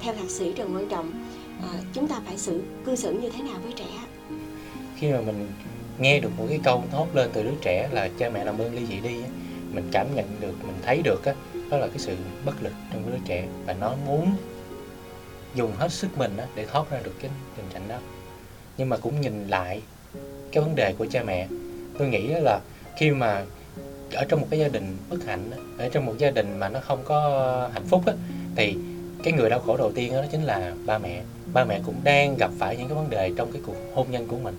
theo 0.01 0.15
thạc 0.15 0.31
sĩ 0.31 0.53
trần 0.53 0.73
quang 0.73 0.89
trọng 0.89 1.13
à, 1.63 1.69
chúng 1.93 2.09
ta 2.09 2.21
phải 2.27 2.39
xử 2.39 2.63
cư 2.87 2.97
xử 2.97 3.13
như 3.13 3.31
thế 3.31 3.43
nào 3.43 3.57
với 3.63 3.73
trẻ 3.77 3.87
khi 4.97 5.13
mà 5.13 5.21
mình 5.21 5.49
nghe 5.99 6.21
được 6.21 6.31
một 6.37 6.47
cái 6.49 6.61
câu 6.65 6.85
thốt 6.93 7.07
lên 7.15 7.31
từ 7.33 7.43
đứa 7.43 7.55
trẻ 7.63 7.89
là 7.93 8.09
cha 8.19 8.31
mẹ 8.31 8.45
làm 8.45 8.59
ơn 8.59 8.75
ly 8.75 8.87
dị 8.87 9.01
đi 9.01 9.15
mình 9.73 9.89
cảm 9.93 10.07
nhận 10.15 10.27
được 10.41 10.55
mình 10.65 10.77
thấy 10.83 11.03
được 11.05 11.25
á 11.25 11.35
đó 11.71 11.77
là 11.77 11.87
cái 11.87 11.99
sự 11.99 12.17
bất 12.45 12.63
lực 12.63 12.73
trong 12.93 13.11
đứa 13.11 13.19
trẻ 13.27 13.49
và 13.67 13.73
nó 13.73 13.95
muốn 14.07 14.35
dùng 15.55 15.73
hết 15.77 15.93
sức 15.93 16.19
mình 16.19 16.37
á, 16.37 16.47
để 16.55 16.67
thoát 16.67 16.91
ra 16.91 17.01
được 17.05 17.15
cái 17.21 17.31
tình 17.57 17.67
trạng 17.73 17.89
đó. 17.89 17.99
Nhưng 18.79 18.89
mà 18.89 18.97
cũng 18.97 19.21
nhìn 19.21 19.49
lại 19.49 19.83
cái 20.53 20.65
vấn 20.65 20.75
đề 20.75 20.95
của 20.99 21.07
cha 21.11 21.23
mẹ 21.23 21.49
tôi 21.99 22.09
nghĩ 22.09 22.27
là 22.27 22.61
khi 22.99 23.11
mà 23.11 23.45
ở 24.15 24.25
trong 24.25 24.41
một 24.41 24.47
cái 24.51 24.61
gia 24.61 24.69
đình 24.69 24.97
bất 25.11 25.25
hạnh 25.27 25.51
ở 25.79 25.89
trong 25.89 26.07
một 26.07 26.15
gia 26.19 26.31
đình 26.31 26.59
mà 26.59 26.69
nó 26.69 26.81
không 26.81 27.03
có 27.05 27.71
hạnh 27.73 27.87
phúc 27.87 28.03
á, 28.07 28.12
thì 28.57 28.77
cái 29.23 29.33
người 29.33 29.51
đau 29.51 29.61
khổ 29.61 29.77
đầu 29.77 29.93
tiên 29.93 30.12
đó 30.12 30.25
chính 30.33 30.43
là 30.43 30.73
ba 30.87 30.99
mẹ. 30.99 31.23
Ba 31.53 31.65
mẹ 31.65 31.81
cũng 31.87 31.95
đang 32.05 32.37
gặp 32.37 32.51
phải 32.59 32.77
những 32.77 32.89
cái 32.89 32.97
vấn 32.97 33.11
đề 33.11 33.33
trong 33.37 33.53
cái 33.53 33.62
cuộc 33.67 33.77
hôn 33.95 34.11
nhân 34.11 34.27
của 34.29 34.37
mình. 34.37 34.55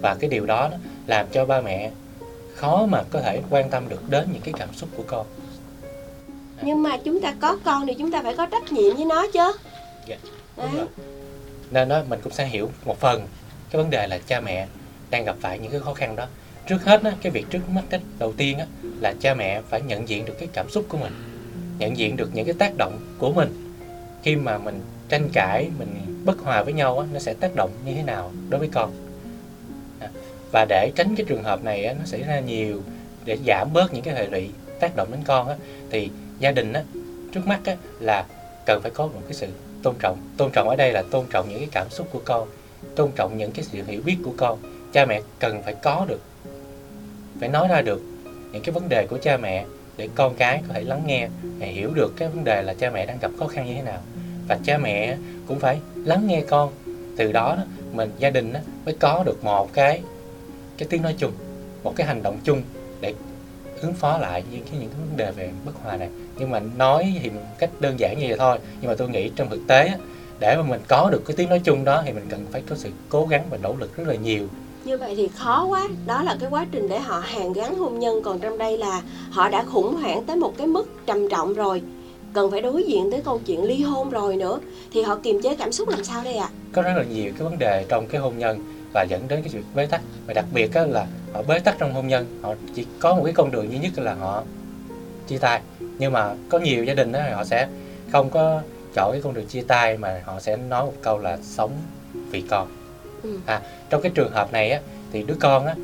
Và 0.00 0.14
cái 0.14 0.30
điều 0.30 0.46
đó, 0.46 0.68
đó 0.68 0.76
làm 1.06 1.26
cho 1.32 1.44
ba 1.44 1.60
mẹ 1.60 1.90
khó 2.54 2.86
mà 2.86 3.02
có 3.10 3.20
thể 3.20 3.40
quan 3.50 3.70
tâm 3.70 3.88
được 3.88 4.10
đến 4.10 4.28
những 4.32 4.42
cái 4.42 4.54
cảm 4.58 4.68
xúc 4.74 4.88
của 4.96 5.02
con. 5.06 5.26
Nhưng 6.62 6.82
mà 6.82 6.96
chúng 7.04 7.20
ta 7.20 7.34
có 7.40 7.58
con 7.64 7.86
thì 7.86 7.94
chúng 7.94 8.12
ta 8.12 8.22
phải 8.22 8.36
có 8.36 8.46
trách 8.46 8.72
nhiệm 8.72 8.96
với 8.96 9.04
nó 9.04 9.26
chứ. 9.32 9.52
Dạ, 10.06 10.16
đúng 10.56 10.76
rồi. 10.76 10.86
nên 11.70 11.88
đó 11.88 12.02
mình 12.08 12.20
cũng 12.22 12.32
sẽ 12.32 12.46
hiểu 12.46 12.70
một 12.84 13.00
phần 13.00 13.26
cái 13.70 13.82
vấn 13.82 13.90
đề 13.90 14.06
là 14.06 14.18
cha 14.26 14.40
mẹ 14.40 14.66
đang 15.10 15.24
gặp 15.24 15.36
phải 15.40 15.58
những 15.58 15.70
cái 15.70 15.80
khó 15.80 15.94
khăn 15.94 16.16
đó. 16.16 16.26
Trước 16.68 16.84
hết 16.84 17.02
á, 17.04 17.12
cái 17.22 17.32
việc 17.32 17.46
trước 17.50 17.70
mắt 17.70 17.82
cái 17.90 18.00
đầu 18.18 18.32
tiên 18.32 18.58
á, 18.58 18.66
là 19.00 19.14
cha 19.20 19.34
mẹ 19.34 19.62
phải 19.68 19.82
nhận 19.82 20.08
diện 20.08 20.24
được 20.24 20.34
cái 20.38 20.48
cảm 20.52 20.70
xúc 20.70 20.84
của 20.88 20.98
mình 20.98 21.12
nhận 21.78 21.96
diện 21.96 22.16
được 22.16 22.30
những 22.34 22.44
cái 22.44 22.54
tác 22.58 22.72
động 22.78 22.98
của 23.18 23.32
mình. 23.32 23.74
Khi 24.22 24.36
mà 24.36 24.58
mình 24.58 24.80
tranh 25.08 25.28
cãi 25.32 25.70
mình 25.78 26.22
bất 26.24 26.38
hòa 26.38 26.62
với 26.62 26.72
nhau 26.72 26.98
á, 26.98 27.06
nó 27.12 27.18
sẽ 27.18 27.34
tác 27.34 27.50
động 27.56 27.70
như 27.84 27.94
thế 27.94 28.02
nào 28.02 28.32
đối 28.48 28.58
với 28.58 28.68
con? 28.72 28.92
À, 30.00 30.08
và 30.52 30.66
để 30.68 30.90
tránh 30.96 31.16
cái 31.16 31.26
trường 31.28 31.42
hợp 31.42 31.64
này 31.64 31.84
á, 31.84 31.94
nó 31.98 32.04
xảy 32.04 32.22
ra 32.22 32.40
nhiều 32.40 32.82
để 33.24 33.38
giảm 33.46 33.72
bớt 33.72 33.94
những 33.94 34.02
cái 34.02 34.14
hệ 34.14 34.26
lụy 34.26 34.50
tác 34.80 34.96
động 34.96 35.08
đến 35.10 35.20
con 35.24 35.48
á, 35.48 35.56
thì 35.90 36.10
gia 36.38 36.50
đình 36.50 36.72
á, 36.72 36.82
trước 37.32 37.46
mắt 37.46 37.60
á, 37.64 37.76
là 38.00 38.24
cần 38.66 38.82
phải 38.82 38.90
có 38.90 39.06
một 39.06 39.20
cái 39.24 39.34
sự 39.34 39.46
tôn 39.82 39.94
trọng. 40.00 40.18
Tôn 40.36 40.50
trọng 40.52 40.68
ở 40.68 40.76
đây 40.76 40.92
là 40.92 41.02
tôn 41.10 41.26
trọng 41.30 41.48
những 41.48 41.58
cái 41.58 41.68
cảm 41.72 41.90
xúc 41.90 42.08
của 42.12 42.20
con 42.24 42.48
tôn 42.96 43.10
trọng 43.16 43.38
những 43.38 43.50
cái 43.50 43.64
sự 43.64 43.82
hiểu 43.86 44.02
biết 44.04 44.16
của 44.24 44.32
con. 44.36 44.58
Cha 44.92 45.06
mẹ 45.06 45.20
cần 45.38 45.62
phải 45.62 45.74
có 45.74 46.06
được 46.08 46.20
phải 47.40 47.48
nói 47.48 47.68
ra 47.68 47.82
được 47.82 48.02
những 48.56 48.64
cái 48.64 48.72
vấn 48.72 48.88
đề 48.88 49.06
của 49.06 49.18
cha 49.18 49.36
mẹ 49.36 49.64
để 49.96 50.08
con 50.14 50.34
cái 50.34 50.62
có 50.68 50.74
thể 50.74 50.80
lắng 50.80 51.02
nghe 51.06 51.28
hiểu 51.60 51.90
được 51.94 52.12
cái 52.16 52.28
vấn 52.28 52.44
đề 52.44 52.62
là 52.62 52.74
cha 52.74 52.90
mẹ 52.90 53.06
đang 53.06 53.18
gặp 53.18 53.30
khó 53.38 53.46
khăn 53.46 53.66
như 53.66 53.74
thế 53.74 53.82
nào. 53.82 53.98
Và 54.48 54.58
cha 54.64 54.78
mẹ 54.78 55.16
cũng 55.46 55.60
phải 55.60 55.78
lắng 55.94 56.26
nghe 56.26 56.42
con. 56.48 56.72
Từ 57.16 57.32
đó, 57.32 57.56
mình 57.92 58.10
gia 58.18 58.30
đình 58.30 58.52
mới 58.84 58.94
có 59.00 59.22
được 59.26 59.44
một 59.44 59.72
cái 59.72 60.02
cái 60.78 60.88
tiếng 60.90 61.02
nói 61.02 61.14
chung 61.18 61.32
một 61.82 61.96
cái 61.96 62.06
hành 62.06 62.22
động 62.22 62.38
chung 62.44 62.62
để 63.00 63.14
ứng 63.80 63.94
phó 63.94 64.18
lại 64.18 64.44
những 64.50 64.64
cái 64.70 64.80
những 64.80 64.88
cái 64.88 65.00
vấn 65.00 65.16
đề 65.16 65.30
về 65.32 65.50
bất 65.64 65.72
hòa 65.82 65.96
này. 65.96 66.08
Nhưng 66.38 66.50
mà 66.50 66.60
nói 66.76 67.20
thì 67.22 67.30
cách 67.58 67.70
đơn 67.80 68.00
giản 68.00 68.18
như 68.18 68.24
vậy 68.28 68.38
thôi 68.38 68.58
nhưng 68.80 68.90
mà 68.90 68.94
tôi 68.98 69.08
nghĩ 69.08 69.30
trong 69.36 69.50
thực 69.50 69.60
tế 69.68 69.90
để 70.38 70.56
mà 70.56 70.62
mình 70.62 70.80
có 70.88 71.10
được 71.12 71.22
cái 71.26 71.36
tiếng 71.36 71.48
nói 71.48 71.60
chung 71.64 71.84
đó 71.84 72.02
thì 72.06 72.12
mình 72.12 72.26
cần 72.30 72.46
phải 72.52 72.62
có 72.68 72.76
sự 72.76 72.90
cố 73.08 73.26
gắng 73.26 73.44
và 73.50 73.58
nỗ 73.62 73.76
lực 73.78 73.96
rất 73.96 74.08
là 74.08 74.14
nhiều 74.14 74.48
như 74.86 74.98
vậy 74.98 75.14
thì 75.16 75.28
khó 75.28 75.64
quá. 75.64 75.88
Đó 76.06 76.22
là 76.22 76.36
cái 76.40 76.50
quá 76.50 76.66
trình 76.72 76.88
để 76.88 76.98
họ 76.98 77.18
hàn 77.18 77.52
gắn 77.52 77.78
hôn 77.78 77.98
nhân. 77.98 78.22
Còn 78.22 78.40
trong 78.40 78.58
đây 78.58 78.78
là 78.78 79.02
họ 79.30 79.48
đã 79.48 79.64
khủng 79.64 79.96
hoảng 79.96 80.24
tới 80.24 80.36
một 80.36 80.52
cái 80.58 80.66
mức 80.66 81.06
trầm 81.06 81.28
trọng 81.28 81.54
rồi. 81.54 81.82
Cần 82.32 82.50
phải 82.50 82.60
đối 82.60 82.82
diện 82.82 83.10
tới 83.10 83.20
câu 83.24 83.40
chuyện 83.46 83.64
ly 83.64 83.82
hôn 83.82 84.10
rồi 84.10 84.36
nữa. 84.36 84.58
Thì 84.92 85.02
họ 85.02 85.18
kiềm 85.22 85.42
chế 85.42 85.56
cảm 85.56 85.72
xúc 85.72 85.88
làm 85.88 86.04
sao 86.04 86.24
đây 86.24 86.34
ạ? 86.34 86.48
À? 86.52 86.54
có 86.72 86.82
rất 86.82 86.92
là 86.96 87.04
nhiều 87.04 87.32
cái 87.38 87.48
vấn 87.48 87.58
đề 87.58 87.84
trong 87.88 88.06
cái 88.06 88.20
hôn 88.20 88.38
nhân 88.38 88.58
và 88.92 89.02
dẫn 89.02 89.28
đến 89.28 89.42
cái 89.42 89.52
việc 89.52 89.64
bế 89.74 89.86
tắc. 89.86 90.00
Và 90.26 90.34
đặc 90.34 90.44
biệt 90.52 90.74
á, 90.74 90.86
là 90.86 91.06
họ 91.32 91.42
bế 91.42 91.58
tắc 91.58 91.76
trong 91.78 91.94
hôn 91.94 92.08
nhân. 92.08 92.40
Họ 92.42 92.54
chỉ 92.74 92.86
có 92.98 93.14
một 93.14 93.22
cái 93.24 93.32
con 93.32 93.50
đường 93.50 93.70
duy 93.70 93.78
nhất 93.78 93.98
là 93.98 94.14
họ 94.14 94.42
chia 95.28 95.38
tay. 95.38 95.60
Nhưng 95.98 96.12
mà 96.12 96.34
có 96.48 96.58
nhiều 96.58 96.84
gia 96.84 96.94
đình 96.94 97.12
đó 97.12 97.20
họ 97.34 97.44
sẽ 97.44 97.68
không 98.12 98.30
có 98.30 98.60
chọn 98.94 99.12
cái 99.12 99.20
con 99.22 99.34
đường 99.34 99.46
chia 99.46 99.62
tay 99.62 99.98
mà 99.98 100.22
họ 100.24 100.40
sẽ 100.40 100.56
nói 100.56 100.84
một 100.84 100.94
câu 101.02 101.18
là 101.18 101.38
sống 101.42 101.70
vì 102.30 102.40
con 102.50 102.85
ừ. 103.26 103.38
à 103.46 103.60
trong 103.90 104.02
cái 104.02 104.12
trường 104.14 104.32
hợp 104.32 104.52
này 104.52 104.70
á 104.70 104.80
thì 105.12 105.22
đứa 105.22 105.36
con 105.40 105.66
á 105.66 105.74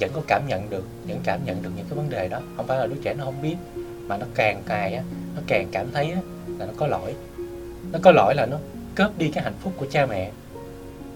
vẫn 0.00 0.10
có 0.14 0.20
cảm 0.26 0.42
nhận 0.48 0.70
được 0.70 0.84
vẫn 1.08 1.20
cảm 1.24 1.44
nhận 1.44 1.62
được 1.62 1.70
những 1.76 1.86
cái 1.88 1.96
vấn 1.96 2.10
đề 2.10 2.28
đó. 2.28 2.40
Không 2.56 2.66
phải 2.66 2.78
là 2.78 2.86
đứa 2.86 2.96
trẻ 3.02 3.14
nó 3.14 3.24
không 3.24 3.42
biết 3.42 3.56
mà 4.06 4.16
nó 4.16 4.26
càng 4.34 4.62
cài 4.66 4.94
á 4.94 5.02
nó 5.36 5.42
càng 5.46 5.68
cảm 5.72 5.86
thấy 5.92 6.10
á, 6.10 6.20
là 6.58 6.66
nó 6.66 6.72
có 6.76 6.86
lỗi. 6.86 7.14
Nó 7.92 7.98
có 8.02 8.12
lỗi 8.12 8.34
là 8.34 8.46
nó 8.46 8.56
cướp 8.94 9.18
đi 9.18 9.28
cái 9.28 9.44
hạnh 9.44 9.54
phúc 9.60 9.72
của 9.76 9.86
cha 9.90 10.06
mẹ. 10.06 10.30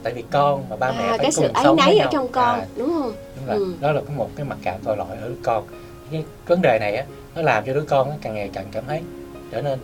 Tại 0.03 0.13
vì 0.13 0.25
con 0.31 0.65
và 0.69 0.77
ba 0.77 0.93
mẹ 0.93 1.05
à, 1.05 1.09
phải 1.09 1.19
cái 1.19 1.31
cùng 1.37 1.45
sự 1.45 1.53
sống 1.63 1.77
ấy 1.77 1.91
với 1.91 1.99
ở 1.99 2.09
trong 2.13 2.29
con 2.33 2.61
à, 2.61 2.67
đúng 2.77 2.89
không? 2.89 3.13
đúng 3.37 3.47
rồi. 3.47 3.57
Ừ. 3.57 3.75
đó 3.81 3.93
là 3.93 4.01
một 4.17 4.31
cái 4.37 4.47
mặc 4.47 4.59
cảm 4.63 4.81
tội 4.85 4.97
lỗi 4.97 5.07
ở 5.21 5.29
đứa 5.29 5.35
con. 5.43 5.67
Cái 6.11 6.25
vấn 6.47 6.63
đề 6.63 6.79
này 6.79 6.97
á 6.97 7.05
nó 7.35 7.43
làm 7.43 7.65
cho 7.67 7.75
đứa 7.75 7.85
con 7.89 8.19
càng 8.23 8.35
ngày 8.35 8.51
càng 8.53 8.67
cảm 8.73 8.85
thấy 8.89 9.03
trở 9.51 9.63
nên 9.63 9.79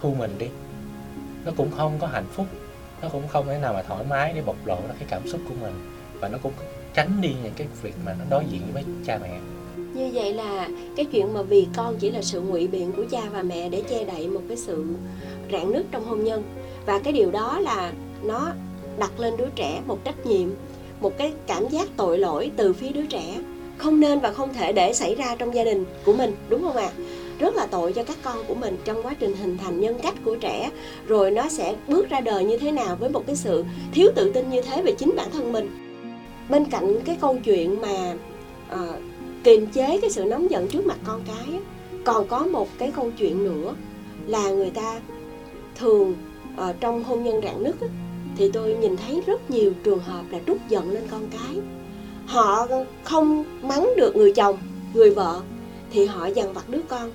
thu 0.00 0.14
mình 0.18 0.38
đi. 0.38 0.46
Nó 1.44 1.52
cũng 1.56 1.70
không 1.76 1.98
có 1.98 2.06
hạnh 2.06 2.26
phúc 2.32 2.46
nó 3.02 3.08
cũng 3.08 3.28
không 3.28 3.46
thể 3.46 3.58
nào 3.58 3.72
mà 3.72 3.82
thoải 3.82 4.04
mái 4.10 4.32
để 4.32 4.42
bộc 4.42 4.56
lộ 4.66 4.76
ra 4.88 4.94
cái 4.98 5.08
cảm 5.10 5.28
xúc 5.28 5.40
của 5.48 5.54
mình. 5.60 5.72
Và 6.20 6.28
nó 6.28 6.38
cũng 6.42 6.52
tránh 6.94 7.20
đi 7.20 7.28
những 7.42 7.52
cái 7.56 7.66
việc 7.82 7.94
mà 8.04 8.16
nó 8.18 8.24
đối 8.30 8.44
diện 8.50 8.62
với 8.74 8.84
cha 9.06 9.18
mẹ. 9.22 9.38
Như 9.94 10.10
vậy 10.14 10.32
là 10.32 10.68
cái 10.96 11.06
chuyện 11.12 11.34
mà 11.34 11.42
vì 11.42 11.66
con 11.76 11.96
chỉ 11.98 12.10
là 12.10 12.22
sự 12.22 12.40
ngụy 12.40 12.66
biện 12.66 12.92
của 12.92 13.04
cha 13.10 13.20
và 13.32 13.42
mẹ 13.42 13.68
để 13.68 13.82
che 13.88 14.04
đậy 14.04 14.28
một 14.28 14.40
cái 14.48 14.56
sự 14.56 14.84
rạn 15.52 15.72
nứt 15.72 15.86
trong 15.90 16.04
hôn 16.04 16.24
nhân. 16.24 16.42
Và 16.86 16.98
cái 16.98 17.12
điều 17.12 17.30
đó 17.30 17.60
là 17.60 17.92
nó 18.22 18.52
đặt 18.98 19.20
lên 19.20 19.36
đứa 19.36 19.48
trẻ 19.54 19.80
một 19.86 20.04
trách 20.04 20.26
nhiệm, 20.26 20.48
một 21.00 21.18
cái 21.18 21.32
cảm 21.46 21.68
giác 21.68 21.88
tội 21.96 22.18
lỗi 22.18 22.50
từ 22.56 22.72
phía 22.72 22.88
đứa 22.88 23.06
trẻ. 23.06 23.38
Không 23.78 24.00
nên 24.00 24.20
và 24.20 24.32
không 24.32 24.54
thể 24.54 24.72
để 24.72 24.92
xảy 24.92 25.14
ra 25.14 25.36
trong 25.38 25.54
gia 25.54 25.64
đình 25.64 25.84
của 26.04 26.12
mình, 26.12 26.36
đúng 26.48 26.62
không 26.62 26.76
ạ? 26.76 26.90
à? 26.98 27.02
Rất 27.38 27.54
là 27.54 27.66
tội 27.66 27.92
cho 27.92 28.04
các 28.04 28.16
con 28.22 28.44
của 28.48 28.54
mình 28.54 28.76
trong 28.84 29.02
quá 29.02 29.14
trình 29.18 29.36
hình 29.36 29.58
thành 29.58 29.80
nhân 29.80 29.98
cách 30.02 30.14
của 30.24 30.36
trẻ. 30.36 30.70
Rồi 31.06 31.30
nó 31.30 31.48
sẽ 31.48 31.76
bước 31.88 32.08
ra 32.08 32.20
đời 32.20 32.44
như 32.44 32.58
thế 32.58 32.72
nào 32.72 32.96
với 33.00 33.10
một 33.10 33.26
cái 33.26 33.36
sự 33.36 33.64
thiếu 33.92 34.10
tự 34.14 34.30
tin 34.32 34.50
như 34.50 34.62
thế 34.62 34.82
về 34.82 34.92
chính 34.98 35.16
bản 35.16 35.30
thân 35.32 35.52
mình. 35.52 35.70
Bên 36.48 36.64
cạnh 36.64 37.00
cái 37.04 37.16
câu 37.20 37.38
chuyện 37.44 37.80
mà 37.80 38.14
uh, 38.74 39.00
kiềm 39.44 39.66
chế 39.66 39.98
cái 40.00 40.10
sự 40.10 40.24
nóng 40.24 40.50
giận 40.50 40.68
trước 40.68 40.86
mặt 40.86 40.96
con 41.04 41.22
cái 41.26 41.60
còn 42.04 42.28
có 42.28 42.38
một 42.38 42.68
cái 42.78 42.92
câu 42.96 43.10
chuyện 43.18 43.44
nữa 43.44 43.74
là 44.26 44.50
người 44.50 44.70
ta 44.70 45.00
thường 45.78 46.14
uh, 46.54 46.76
trong 46.80 47.04
hôn 47.04 47.24
nhân 47.24 47.40
rạn 47.44 47.62
nứt 47.62 47.74
thì 48.36 48.50
tôi 48.52 48.74
nhìn 48.74 48.96
thấy 48.96 49.22
rất 49.26 49.50
nhiều 49.50 49.72
trường 49.84 49.98
hợp 49.98 50.22
là 50.30 50.38
trút 50.46 50.58
giận 50.68 50.90
lên 50.90 51.02
con 51.10 51.28
cái. 51.30 51.62
Họ 52.26 52.66
không 53.04 53.44
mắng 53.62 53.90
được 53.96 54.16
người 54.16 54.32
chồng 54.32 54.58
người 54.94 55.10
vợ 55.10 55.40
thì 55.90 56.06
họ 56.06 56.26
dằn 56.26 56.52
vặt 56.52 56.68
đứa 56.68 56.82
con 56.88 57.10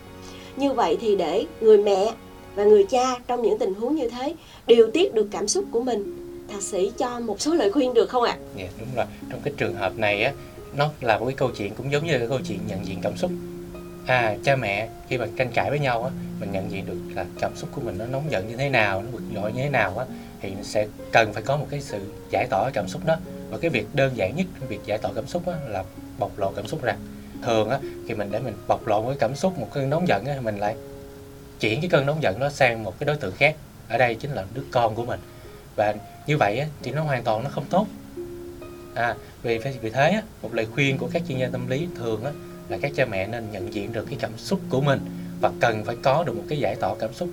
như 0.61 0.73
vậy 0.73 0.97
thì 1.01 1.15
để 1.15 1.45
người 1.61 1.77
mẹ 1.77 2.13
và 2.55 2.63
người 2.63 2.83
cha 2.83 3.19
trong 3.27 3.41
những 3.41 3.59
tình 3.59 3.73
huống 3.73 3.95
như 3.95 4.09
thế 4.09 4.35
điều 4.67 4.91
tiết 4.91 5.13
được 5.13 5.27
cảm 5.31 5.47
xúc 5.47 5.65
của 5.71 5.81
mình 5.81 6.17
thạc 6.51 6.61
sĩ 6.61 6.91
cho 6.97 7.19
một 7.19 7.41
số 7.41 7.53
lời 7.53 7.71
khuyên 7.71 7.93
được 7.93 8.09
không 8.09 8.23
ạ? 8.23 8.37
Dạ 8.57 8.67
đúng 8.79 8.87
rồi. 8.95 9.05
Trong 9.29 9.39
cái 9.43 9.53
trường 9.57 9.75
hợp 9.75 9.97
này 9.97 10.23
á, 10.23 10.33
nó 10.75 10.89
là 11.01 11.17
một 11.17 11.25
cái 11.25 11.35
câu 11.35 11.49
chuyện 11.57 11.73
cũng 11.75 11.91
giống 11.91 12.05
như 12.05 12.11
là 12.11 12.19
cái 12.19 12.27
câu 12.27 12.39
chuyện 12.47 12.59
nhận 12.67 12.85
diện 12.85 12.99
cảm 13.01 13.17
xúc. 13.17 13.31
À, 14.07 14.35
cha 14.43 14.55
mẹ 14.55 14.89
khi 15.07 15.17
mà 15.17 15.27
tranh 15.37 15.51
cãi 15.53 15.69
với 15.69 15.79
nhau 15.79 16.03
á, 16.03 16.11
mình 16.39 16.51
nhận 16.51 16.71
diện 16.71 16.85
được 16.85 16.97
là 17.15 17.25
cảm 17.39 17.51
xúc 17.55 17.69
của 17.75 17.81
mình 17.81 17.97
nó 17.97 18.05
nóng 18.05 18.23
giận 18.29 18.47
như 18.47 18.57
thế 18.57 18.69
nào, 18.69 19.01
nó 19.01 19.07
bực 19.11 19.23
dội 19.35 19.51
như 19.51 19.63
thế 19.63 19.69
nào 19.69 19.97
á, 19.97 20.05
thì 20.41 20.51
sẽ 20.63 20.87
cần 21.11 21.33
phải 21.33 21.43
có 21.43 21.57
một 21.57 21.67
cái 21.69 21.81
sự 21.81 21.99
giải 22.31 22.47
tỏa 22.49 22.69
cảm 22.73 22.87
xúc 22.87 23.01
đó. 23.05 23.15
Và 23.49 23.57
cái 23.57 23.69
việc 23.69 23.85
đơn 23.93 24.11
giản 24.15 24.35
nhất 24.35 24.47
việc 24.69 24.79
giải 24.85 24.97
tỏa 24.97 25.11
cảm 25.15 25.27
xúc 25.27 25.47
á, 25.47 25.53
là 25.69 25.83
bộc 26.19 26.39
lộ 26.39 26.51
cảm 26.55 26.67
xúc 26.67 26.83
ra. 26.83 26.95
Thường 27.43 27.69
á, 27.69 27.79
khi 28.07 28.13
mình 28.13 28.31
để 28.31 28.39
mình 28.39 28.53
bộc 28.67 28.88
lộ 28.88 29.01
một 29.01 29.07
cái 29.07 29.17
cảm 29.19 29.36
xúc, 29.36 29.60
một 29.60 29.67
cơn 29.74 29.89
nóng 29.89 30.07
giận 30.07 30.25
á, 30.25 30.36
mình 30.41 30.57
lại 30.57 30.75
chuyển 31.60 31.81
cái 31.81 31.89
cơn 31.89 32.05
nóng 32.05 32.24
giận 32.24 32.39
đó 32.39 32.50
sang 32.50 32.83
một 32.83 33.00
cái 33.00 33.05
đối 33.05 33.15
tượng 33.15 33.33
khác. 33.38 33.55
Ở 33.89 33.98
đây 33.98 34.15
chính 34.15 34.31
là 34.31 34.43
đứa 34.53 34.63
con 34.71 34.95
của 34.95 35.05
mình. 35.05 35.19
Và 35.75 35.93
như 36.27 36.38
vậy 36.38 36.60
á, 36.60 36.67
thì 36.83 36.91
nó 36.91 37.03
hoàn 37.03 37.24
toàn 37.24 37.43
nó 37.43 37.50
không 37.50 37.65
tốt. 37.69 37.88
À 38.95 39.15
vì 39.43 39.57
vì 39.57 39.89
thế 39.89 40.10
á, 40.10 40.21
một 40.41 40.53
lời 40.53 40.65
khuyên 40.65 40.98
của 40.98 41.10
các 41.13 41.21
chuyên 41.27 41.38
gia 41.38 41.48
tâm 41.48 41.67
lý 41.67 41.88
thường 41.95 42.24
á, 42.24 42.31
là 42.69 42.77
các 42.81 42.91
cha 42.95 43.05
mẹ 43.05 43.27
nên 43.27 43.51
nhận 43.51 43.74
diện 43.74 43.93
được 43.93 44.05
cái 44.10 44.17
cảm 44.21 44.38
xúc 44.38 44.60
của 44.69 44.81
mình 44.81 45.00
và 45.41 45.51
cần 45.60 45.86
phải 45.86 45.95
có 46.03 46.24
được 46.24 46.36
một 46.36 46.43
cái 46.50 46.60
giải 46.60 46.75
tỏa 46.75 46.95
cảm 47.00 47.13
xúc 47.13 47.29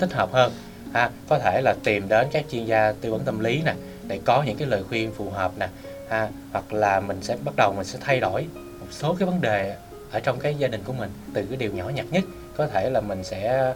thích 0.00 0.12
hợp 0.12 0.32
hơn. 0.32 0.52
À, 0.92 1.10
có 1.28 1.38
thể 1.38 1.60
là 1.60 1.74
tìm 1.84 2.08
đến 2.08 2.26
các 2.32 2.44
chuyên 2.50 2.64
gia 2.64 2.92
tư 2.92 3.10
vấn 3.12 3.24
tâm 3.24 3.40
lý 3.40 3.62
nè 3.62 3.74
để 4.06 4.20
có 4.24 4.42
những 4.42 4.56
cái 4.56 4.68
lời 4.68 4.82
khuyên 4.88 5.12
phù 5.14 5.30
hợp 5.30 5.52
nè. 5.58 5.68
À, 6.08 6.28
hoặc 6.52 6.72
là 6.72 7.00
mình 7.00 7.18
sẽ 7.22 7.36
bắt 7.44 7.56
đầu 7.56 7.72
mình 7.72 7.84
sẽ 7.84 7.98
thay 8.02 8.20
đổi 8.20 8.46
một 8.84 8.92
số 8.92 9.14
cái 9.18 9.26
vấn 9.26 9.40
đề 9.40 9.76
ở 10.10 10.20
trong 10.20 10.38
cái 10.38 10.54
gia 10.54 10.68
đình 10.68 10.80
của 10.84 10.92
mình. 10.92 11.10
Từ 11.34 11.44
cái 11.46 11.56
điều 11.56 11.72
nhỏ 11.72 11.88
nhặt 11.88 12.06
nhất 12.10 12.24
có 12.56 12.66
thể 12.66 12.90
là 12.90 13.00
mình 13.00 13.24
sẽ 13.24 13.72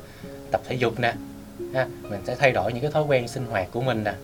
tập 0.51 0.61
thể 0.69 0.75
dục 0.75 1.01
nè 1.01 1.15
ha, 1.75 1.87
mình 2.03 2.21
sẽ 2.25 2.35
thay 2.35 2.53
đổi 2.53 2.73
những 2.73 2.83
cái 2.83 2.91
thói 2.91 3.03
quen 3.03 3.29
sinh 3.29 3.47
hoạt 3.47 3.69
của 3.73 3.81
mình 3.81 4.05
nè 4.05 4.15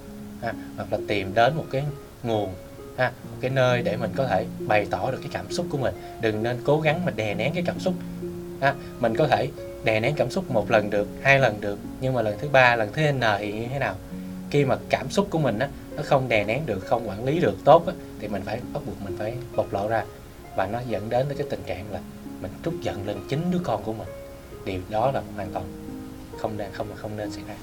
ha, 0.42 0.52
hoặc 0.76 0.92
là 0.92 0.98
tìm 1.08 1.34
đến 1.34 1.56
một 1.56 1.64
cái 1.70 1.84
nguồn 2.22 2.54
ha, 2.96 3.12
một 3.24 3.36
cái 3.40 3.50
nơi 3.50 3.82
để 3.82 3.96
mình 3.96 4.10
có 4.16 4.26
thể 4.26 4.46
bày 4.58 4.86
tỏ 4.90 5.10
được 5.10 5.18
cái 5.20 5.30
cảm 5.32 5.52
xúc 5.52 5.66
của 5.70 5.78
mình. 5.78 5.94
Đừng 6.20 6.42
nên 6.42 6.58
cố 6.64 6.80
gắng 6.80 7.04
mà 7.04 7.12
đè 7.16 7.34
nén 7.34 7.54
cái 7.54 7.62
cảm 7.66 7.80
xúc 7.80 7.94
ha, 8.60 8.74
mình 9.00 9.16
có 9.16 9.26
thể 9.26 9.48
đè 9.84 10.00
nén 10.00 10.14
cảm 10.14 10.30
xúc 10.30 10.50
một 10.50 10.70
lần 10.70 10.90
được 10.90 11.08
hai 11.22 11.38
lần 11.38 11.60
được 11.60 11.78
nhưng 12.00 12.14
mà 12.14 12.22
lần 12.22 12.38
thứ 12.38 12.48
ba 12.48 12.76
lần 12.76 12.92
thứ 12.92 13.02
n 13.12 13.20
thì 13.38 13.52
như 13.52 13.66
thế 13.72 13.78
nào? 13.78 13.94
Khi 14.50 14.64
mà 14.64 14.78
cảm 14.88 15.10
xúc 15.10 15.26
của 15.30 15.38
mình 15.38 15.58
á 15.58 15.68
nó 15.96 16.02
không 16.02 16.28
đè 16.28 16.44
nén 16.44 16.66
được 16.66 16.86
không 16.86 17.08
quản 17.08 17.24
lý 17.24 17.40
được 17.40 17.54
tốt 17.64 17.86
á, 17.86 17.92
thì 18.20 18.28
mình 18.28 18.42
phải 18.42 18.60
bắt 18.72 18.80
buộc 18.86 19.02
mình 19.04 19.16
phải 19.18 19.34
bộc 19.56 19.72
lộ 19.72 19.88
ra 19.88 20.04
và 20.56 20.66
nó 20.66 20.80
dẫn 20.88 21.10
đến 21.10 21.26
cái 21.38 21.46
tình 21.50 21.62
trạng 21.66 21.92
là 21.92 22.00
mình 22.42 22.50
trút 22.64 22.74
giận 22.82 23.06
lên 23.06 23.16
chính 23.28 23.50
đứa 23.50 23.60
con 23.64 23.82
của 23.82 23.92
mình. 23.92 24.08
Điều 24.64 24.80
đó 24.90 25.10
là 25.10 25.22
hoàn 25.36 25.50
toàn 25.52 25.64
không 26.38 26.56
nên 26.56 26.68
không 26.72 26.86
không 26.94 27.16
nên 27.16 27.30
xảy 27.30 27.42
ra. 27.48 27.54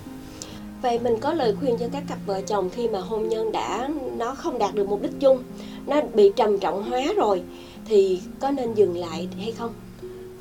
Vậy 0.81 0.99
mình 0.99 1.17
có 1.21 1.33
lời 1.33 1.55
khuyên 1.59 1.77
cho 1.77 1.85
các 1.93 2.03
cặp 2.09 2.17
vợ 2.25 2.41
chồng 2.41 2.69
khi 2.69 2.87
mà 2.87 2.99
hôn 2.99 3.29
nhân 3.29 3.51
đã 3.51 3.89
nó 4.17 4.35
không 4.35 4.59
đạt 4.59 4.75
được 4.75 4.87
mục 4.87 5.01
đích 5.01 5.19
chung 5.19 5.43
nó 5.85 6.01
bị 6.13 6.31
trầm 6.35 6.59
trọng 6.59 6.83
hóa 6.83 7.01
rồi 7.17 7.41
thì 7.85 8.21
có 8.39 8.51
nên 8.51 8.73
dừng 8.73 8.97
lại 8.97 9.27
hay 9.37 9.51
không? 9.51 9.73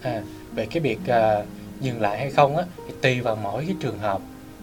À, 0.03 0.23
về 0.55 0.67
cái 0.67 0.81
việc 0.81 0.99
uh, 1.03 1.47
dừng 1.81 2.01
lại 2.01 2.19
hay 2.19 2.31
không 2.31 2.57
á 2.57 2.65
thì 2.87 2.95
tùy 3.01 3.21
vào 3.21 3.37
mỗi 3.37 3.65
cái 3.67 3.77
trường 3.81 3.99
hợp 3.99 4.21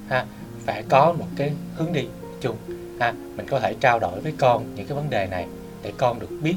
ha. 0.08 0.26
Phải 0.66 0.84
có 0.90 1.14
một 1.14 1.26
cái 1.36 1.54
hướng 1.76 1.94
đi 1.94 2.08
chung 2.42 2.56
ha. 3.00 3.14
Mình 3.36 3.46
có 3.50 3.60
thể 3.60 3.74
trao 3.80 4.00
đổi 4.00 4.20
với 4.22 4.34
con 4.38 4.66
những 4.76 4.86
cái 4.88 4.96
vấn 4.96 5.10
đề 5.10 5.28
này 5.32 5.48
để 5.84 5.94
con 5.98 6.20
được 6.20 6.30
biết 6.42 6.56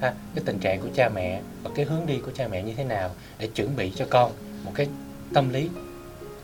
ha 0.00 0.14
cái 0.34 0.44
tình 0.46 0.58
trạng 0.58 0.80
của 0.80 0.88
cha 0.94 1.08
mẹ 1.14 1.40
và 1.62 1.70
cái 1.74 1.84
hướng 1.84 2.06
đi 2.06 2.18
của 2.18 2.30
cha 2.34 2.48
mẹ 2.48 2.62
như 2.62 2.72
thế 2.76 2.84
nào 2.84 3.10
để 3.38 3.46
chuẩn 3.46 3.76
bị 3.76 3.92
cho 3.96 4.06
con 4.10 4.32
một 4.64 4.72
cái 4.74 4.88
tâm 5.34 5.48
lý 5.52 5.68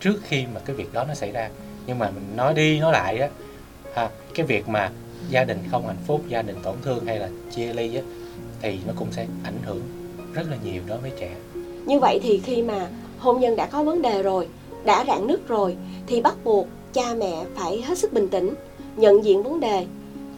trước 0.01 0.15
khi 0.23 0.45
mà 0.55 0.61
cái 0.65 0.77
việc 0.77 0.93
đó 0.93 1.05
nó 1.09 1.15
xảy 1.15 1.33
ra. 1.33 1.51
Nhưng 1.87 1.99
mà 1.99 2.11
mình 2.11 2.37
nói 2.37 2.55
đi 2.55 2.81
nói 2.81 2.93
lại 2.93 3.19
á 3.19 3.29
ha, 3.95 4.11
cái 4.35 4.47
việc 4.47 4.69
mà 4.69 4.91
gia 5.29 5.45
đình 5.45 5.59
không 5.71 5.87
hạnh 5.87 5.97
phúc 6.07 6.23
gia 6.29 6.43
đình 6.43 6.57
tổn 6.63 6.75
thương 6.83 7.07
hay 7.07 7.19
là 7.19 7.29
chia 7.55 7.73
ly 7.73 7.97
á 7.97 8.03
thì 8.63 8.79
nó 8.87 8.93
cũng 8.97 9.09
sẽ 9.13 9.27
ảnh 9.45 9.59
hưởng 9.65 9.83
rất 10.35 10.47
là 10.51 10.57
nhiều 10.65 10.83
đối 10.87 10.99
với 10.99 11.13
trẻ. 11.21 11.35
Như 11.87 11.99
vậy 11.99 12.21
thì 12.23 12.41
khi 12.45 12.63
mà 12.63 12.89
hôn 13.19 13.41
nhân 13.41 13.57
đã 13.57 13.67
có 13.67 13.83
vấn 13.83 14.03
đề 14.03 14.23
rồi 14.23 14.49
đã 14.85 15.05
rạn 15.07 15.27
nứt 15.27 15.49
rồi 15.49 15.77
thì 16.07 16.21
bắt 16.21 16.35
buộc 16.45 16.67
cha 16.93 17.15
mẹ 17.15 17.45
phải 17.57 17.83
hết 17.83 17.99
sức 17.99 18.13
bình 18.13 18.29
tĩnh 18.29 18.55
nhận 18.97 19.25
diện 19.25 19.43
vấn 19.43 19.61
đề 19.61 19.87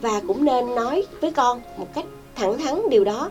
và 0.00 0.20
cũng 0.28 0.44
nên 0.44 0.74
nói 0.74 1.06
với 1.20 1.32
con 1.32 1.60
một 1.78 1.94
cách 1.94 2.04
thẳng 2.42 2.58
thắn 2.58 2.88
điều 2.90 3.04
đó. 3.04 3.30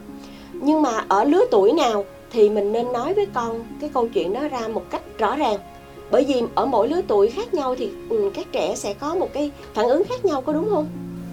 Nhưng 0.53 0.81
mà 0.81 1.05
ở 1.07 1.23
lứa 1.23 1.43
tuổi 1.51 1.71
nào 1.71 2.05
thì 2.31 2.49
mình 2.49 2.71
nên 2.71 2.93
nói 2.93 3.13
với 3.13 3.27
con 3.33 3.63
cái 3.81 3.89
câu 3.93 4.07
chuyện 4.07 4.33
đó 4.33 4.47
ra 4.47 4.67
một 4.67 4.83
cách 4.89 5.01
rõ 5.17 5.35
ràng. 5.35 5.59
Bởi 6.11 6.25
vì 6.27 6.41
ở 6.55 6.65
mỗi 6.65 6.87
lứa 6.87 7.01
tuổi 7.07 7.29
khác 7.29 7.53
nhau 7.53 7.75
thì 7.77 7.91
ừ, 8.09 8.31
các 8.33 8.47
trẻ 8.51 8.75
sẽ 8.75 8.93
có 8.93 9.15
một 9.15 9.29
cái 9.33 9.51
phản 9.73 9.87
ứng 9.87 10.03
khác 10.09 10.25
nhau 10.25 10.41
có 10.41 10.53
đúng 10.53 10.69
không? 10.69 10.87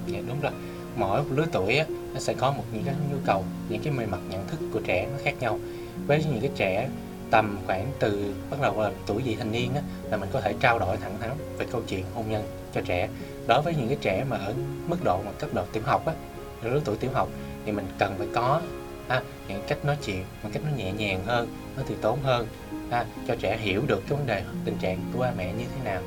Dạ 0.06 0.18
đúng 0.28 0.40
rồi. 0.40 0.52
Mỗi 0.96 1.20
lứa 1.36 1.44
tuổi 1.52 1.76
á, 1.76 1.86
nó 2.14 2.20
sẽ 2.20 2.32
có 2.32 2.50
một 2.50 2.62
những 2.72 2.82
cái 2.86 2.94
nhu 3.12 3.18
cầu 3.24 3.44
những 3.68 3.80
cái 3.84 3.92
mặt 3.92 4.20
nhận 4.30 4.46
thức 4.48 4.60
của 4.72 4.80
trẻ 4.84 5.08
nó 5.12 5.18
khác 5.24 5.34
nhau. 5.40 5.58
Với 6.06 6.24
những 6.30 6.40
cái 6.40 6.50
trẻ 6.56 6.88
tầm 7.30 7.58
khoảng 7.66 7.86
từ 7.98 8.24
bắt 8.50 8.56
đầu 8.62 8.82
là 8.82 8.90
tuổi 9.06 9.22
vị 9.24 9.36
thành 9.38 9.52
niên 9.52 9.70
á, 9.74 9.82
là 10.10 10.16
mình 10.16 10.28
có 10.32 10.40
thể 10.40 10.54
trao 10.60 10.78
đổi 10.78 10.96
thẳng 10.96 11.14
thắn 11.20 11.30
về 11.58 11.66
câu 11.72 11.80
chuyện 11.88 12.04
hôn 12.14 12.24
nhân 12.30 12.42
cho 12.74 12.80
trẻ. 12.84 13.08
Đối 13.46 13.62
với 13.62 13.74
những 13.78 13.88
cái 13.88 13.98
trẻ 14.00 14.24
mà 14.30 14.36
ở 14.36 14.54
mức 14.88 14.96
độ 15.04 15.18
mà 15.26 15.32
cấp 15.38 15.50
độ 15.54 15.62
tiểu 15.72 15.82
học 15.86 16.06
á 16.06 16.12
lứa 16.62 16.80
tuổi 16.84 16.96
tiểu 16.96 17.10
học 17.14 17.28
thì 17.66 17.72
mình 17.72 17.86
cần 17.98 18.14
phải 18.18 18.26
có 18.34 18.60
ha, 19.08 19.22
những 19.48 19.62
cách 19.68 19.84
nói 19.84 19.96
chuyện 20.04 20.24
một 20.42 20.50
cách 20.52 20.62
nó 20.64 20.76
nhẹ 20.76 20.92
nhàng 20.92 21.24
hơn 21.26 21.48
nó 21.76 21.82
từ 21.88 21.94
tốn 22.00 22.18
hơn 22.22 22.46
ha, 22.90 23.04
cho 23.28 23.34
trẻ 23.40 23.58
hiểu 23.60 23.82
được 23.86 24.02
cái 24.08 24.18
vấn 24.18 24.26
đề 24.26 24.42
tình 24.64 24.76
trạng 24.80 24.98
của 25.12 25.20
ba 25.20 25.32
mẹ 25.36 25.52
như 25.52 25.64
thế 25.76 25.84
nào 25.84 26.02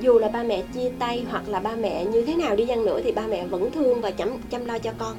dù 0.00 0.18
là 0.18 0.28
ba 0.28 0.42
mẹ 0.42 0.62
chia 0.74 0.90
tay 0.98 1.26
hoặc 1.30 1.48
là 1.48 1.60
ba 1.60 1.76
mẹ 1.76 2.04
như 2.04 2.24
thế 2.24 2.34
nào 2.34 2.56
đi 2.56 2.66
chăng 2.66 2.84
nữa 2.84 3.00
thì 3.04 3.12
ba 3.12 3.26
mẹ 3.26 3.46
vẫn 3.46 3.70
thương 3.70 4.00
và 4.00 4.10
chăm 4.10 4.28
chăm 4.50 4.64
lo 4.64 4.78
cho 4.78 4.92
con 4.98 5.16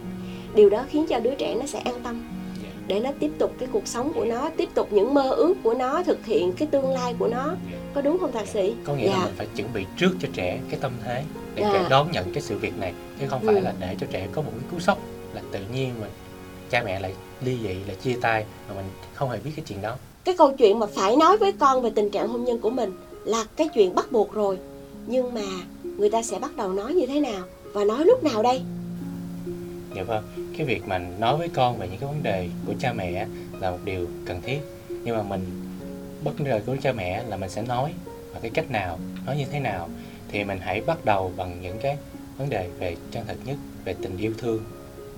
điều 0.55 0.69
đó 0.69 0.86
khiến 0.89 1.05
cho 1.10 1.19
đứa 1.19 1.36
trẻ 1.36 1.55
nó 1.55 1.65
sẽ 1.65 1.79
an 1.79 2.01
tâm 2.03 2.24
dạ. 2.63 2.69
để 2.88 3.00
nó 3.00 3.10
tiếp 3.19 3.31
tục 3.38 3.53
cái 3.60 3.69
cuộc 3.72 3.88
sống 3.88 4.12
của 4.15 4.25
nó 4.25 4.50
tiếp 4.58 4.69
tục 4.74 4.93
những 4.93 5.13
mơ 5.13 5.29
ước 5.29 5.55
của 5.63 5.74
nó 5.74 6.03
thực 6.03 6.25
hiện 6.25 6.53
cái 6.53 6.67
tương 6.72 6.91
lai 6.91 7.15
của 7.19 7.27
nó. 7.27 7.55
Có 7.93 8.01
đúng 8.01 8.19
không 8.19 8.31
thạc 8.31 8.48
sĩ 8.48 8.74
có 8.84 8.96
nghĩa 8.96 9.08
dạ. 9.08 9.17
là 9.17 9.25
mình 9.25 9.34
phải 9.38 9.48
chuẩn 9.55 9.74
bị 9.74 9.86
trước 9.98 10.12
cho 10.19 10.27
trẻ 10.34 10.60
cái 10.69 10.79
tâm 10.81 10.91
thế 11.05 11.24
để 11.55 11.63
dạ. 11.63 11.69
trẻ 11.74 11.88
đón 11.89 12.12
nhận 12.12 12.34
cái 12.34 12.41
sự 12.41 12.58
việc 12.58 12.77
này 12.77 12.93
chứ 13.19 13.27
không 13.27 13.41
phải 13.46 13.55
ừ. 13.55 13.62
là 13.62 13.74
để 13.79 13.96
cho 14.00 14.08
trẻ 14.12 14.27
có 14.31 14.41
một 14.41 14.51
cái 14.51 14.69
cú 14.72 14.79
sốc 14.79 15.00
là 15.34 15.41
tự 15.51 15.60
nhiên 15.74 15.93
mình 16.01 16.12
cha 16.69 16.84
mẹ 16.86 17.00
lại 17.00 17.13
ly 17.41 17.58
dị 17.63 17.74
là 17.88 17.93
chia 18.01 18.17
tay 18.22 18.46
mà 18.69 18.75
mình 18.75 18.86
không 19.13 19.29
hề 19.29 19.39
biết 19.43 19.51
cái 19.55 19.65
chuyện 19.67 19.81
đó 19.81 19.96
cái 20.25 20.36
câu 20.38 20.51
chuyện 20.58 20.79
mà 20.79 20.86
phải 20.96 21.15
nói 21.15 21.38
với 21.38 21.51
con 21.51 21.81
về 21.81 21.89
tình 21.96 22.10
trạng 22.10 22.27
hôn 22.27 22.43
nhân 22.43 22.60
của 22.60 22.69
mình 22.69 22.91
là 23.25 23.46
cái 23.55 23.69
chuyện 23.74 23.96
bắt 23.96 24.12
buộc 24.12 24.34
rồi 24.34 24.58
nhưng 25.08 25.34
mà 25.34 25.41
người 25.84 26.10
ta 26.10 26.24
sẽ 26.24 26.39
bắt 26.39 26.55
đầu 26.55 26.74
nói 26.74 26.93
như 26.93 27.05
thế 27.08 27.19
nào 27.19 27.41
và 27.74 27.84
nói 27.84 28.05
lúc 28.05 28.24
nào 28.24 28.43
đây 28.43 28.62
dạ 29.96 30.03
vâng 30.03 30.24
cái 30.58 30.65
việc 30.67 30.88
mà 30.88 30.98
nói 30.98 31.38
với 31.38 31.50
con 31.50 31.77
về 31.77 31.88
những 31.88 32.00
cái 32.00 32.10
vấn 32.10 32.24
đề 32.24 32.50
của 32.67 32.74
cha 32.79 32.93
mẹ 32.93 33.27
là 33.60 33.72
một 33.72 33.79
điều 33.86 34.08
cần 34.25 34.41
thiết 34.41 34.60
nhưng 34.89 35.17
mà 35.17 35.24
mình 35.24 35.41
bất 36.24 36.42
ngờ 36.42 36.60
của 36.66 36.76
cha 36.82 36.92
mẹ 36.92 37.24
là 37.24 37.38
mình 37.38 37.50
sẽ 37.50 37.62
nói 37.62 37.94
và 38.34 38.40
cái 38.40 38.52
cách 38.54 38.72
nào 38.72 39.00
nói 39.26 39.38
như 39.38 39.46
thế 39.52 39.60
nào 39.60 39.90
thì 40.32 40.44
mình 40.44 40.60
hãy 40.62 40.82
bắt 40.82 41.06
đầu 41.06 41.32
bằng 41.38 41.62
những 41.62 41.80
cái 41.82 41.98
vấn 42.38 42.50
đề 42.50 42.70
về 42.80 42.96
chân 43.12 43.26
thật 43.28 43.38
nhất 43.46 43.58
về 43.84 43.96
tình 44.02 44.18
yêu 44.18 44.34
thương 44.38 44.64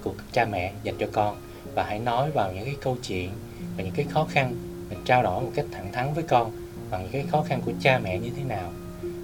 của 0.03 0.13
cha 0.31 0.45
mẹ 0.45 0.73
dành 0.83 0.95
cho 0.99 1.07
con. 1.11 1.37
Và 1.75 1.83
hãy 1.83 1.99
nói 1.99 2.31
vào 2.31 2.53
những 2.53 2.65
cái 2.65 2.75
câu 2.81 2.97
chuyện 3.07 3.29
và 3.77 3.83
những 3.83 3.93
cái 3.95 4.05
khó 4.09 4.27
khăn 4.31 4.55
mình 4.89 4.99
trao 5.05 5.23
đổi 5.23 5.41
một 5.41 5.51
cách 5.55 5.65
thẳng 5.71 5.91
thắn 5.91 6.13
với 6.13 6.23
con 6.23 6.51
bằng 6.89 7.03
những 7.03 7.11
cái 7.11 7.25
khó 7.31 7.43
khăn 7.43 7.61
của 7.65 7.71
cha 7.81 7.99
mẹ 8.03 8.19
như 8.19 8.29
thế 8.37 8.43
nào. 8.43 8.73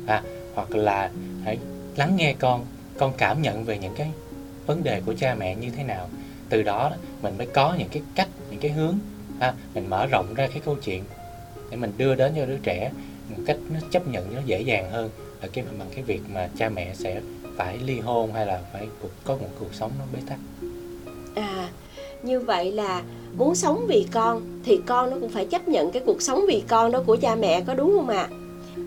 À, 0.07 0.23
hoặc 0.55 0.75
là 0.75 1.11
hãy 1.43 1.57
lắng 1.95 2.15
nghe 2.15 2.35
con 2.39 2.65
con 2.97 3.13
cảm 3.17 3.41
nhận 3.41 3.63
về 3.63 3.77
những 3.77 3.93
cái 3.95 4.11
vấn 4.65 4.83
đề 4.83 5.01
của 5.05 5.13
cha 5.17 5.35
mẹ 5.35 5.55
như 5.55 5.69
thế 5.69 5.83
nào. 5.83 6.09
Từ 6.49 6.63
đó 6.63 6.91
mình 7.21 7.37
mới 7.37 7.47
có 7.47 7.75
những 7.77 7.89
cái 7.89 8.01
cách 8.15 8.27
những 8.49 8.59
cái 8.59 8.71
hướng. 8.71 8.99
Ha, 9.39 9.53
mình 9.73 9.89
mở 9.89 10.05
rộng 10.05 10.33
ra 10.33 10.47
cái 10.47 10.61
câu 10.65 10.75
chuyện 10.83 11.03
để 11.71 11.77
mình 11.77 11.91
đưa 11.97 12.15
đến 12.15 12.33
cho 12.35 12.45
đứa 12.45 12.57
trẻ 12.63 12.91
một 13.29 13.43
cách 13.45 13.57
nó 13.69 13.79
chấp 13.91 14.07
nhận 14.07 14.35
nó 14.35 14.41
dễ 14.45 14.61
dàng 14.61 14.91
hơn 14.91 15.09
là 15.41 15.47
cái 15.47 15.65
bằng 15.79 15.87
cái 15.95 16.03
việc 16.03 16.21
mà 16.33 16.49
cha 16.57 16.69
mẹ 16.69 16.93
sẽ 16.95 17.21
phải 17.57 17.77
ly 17.85 17.99
hôn 17.99 18.33
hay 18.33 18.45
là 18.45 18.61
phải 18.73 18.87
có 19.23 19.35
một 19.35 19.49
cuộc 19.59 19.73
sống 19.73 19.91
nó 19.99 20.05
bế 20.13 20.19
tắc 20.29 20.39
à 21.35 21.69
như 22.23 22.39
vậy 22.39 22.71
là 22.71 23.03
muốn 23.37 23.55
sống 23.55 23.85
vì 23.87 24.05
con 24.11 24.61
thì 24.63 24.79
con 24.85 25.09
nó 25.09 25.17
cũng 25.21 25.29
phải 25.29 25.45
chấp 25.45 25.67
nhận 25.67 25.91
cái 25.91 26.03
cuộc 26.05 26.21
sống 26.21 26.45
vì 26.47 26.63
con 26.67 26.91
đó 26.91 27.03
của 27.05 27.15
cha 27.15 27.35
mẹ 27.35 27.61
có 27.61 27.73
đúng 27.73 27.93
không 27.97 28.09
ạ 28.09 28.29
à? 28.31 28.35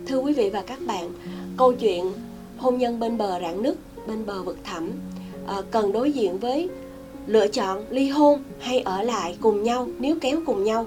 thưa 0.09 0.19
quý 0.19 0.33
vị 0.33 0.51
và 0.51 0.63
các 0.63 0.79
bạn 0.87 1.13
câu 1.57 1.73
chuyện 1.73 2.13
hôn 2.59 2.79
nhân 2.79 3.01
bên 3.01 3.19
bờ 3.19 3.41
rạn 3.41 3.63
nứt 3.63 3.75
bên 4.07 4.27
bờ 4.27 4.43
vực 4.43 4.59
thẳm 4.65 4.91
à, 5.47 5.57
cần 5.71 5.93
đối 5.93 6.13
diện 6.13 6.39
với 6.39 6.69
lựa 7.27 7.49
chọn 7.49 7.85
ly 7.91 8.09
hôn 8.09 8.43
hay 8.61 8.81
ở 8.81 9.03
lại 9.03 9.37
cùng 9.41 9.63
nhau 9.63 9.89
nếu 9.99 10.17
kéo 10.21 10.41
cùng 10.47 10.65
nhau 10.65 10.87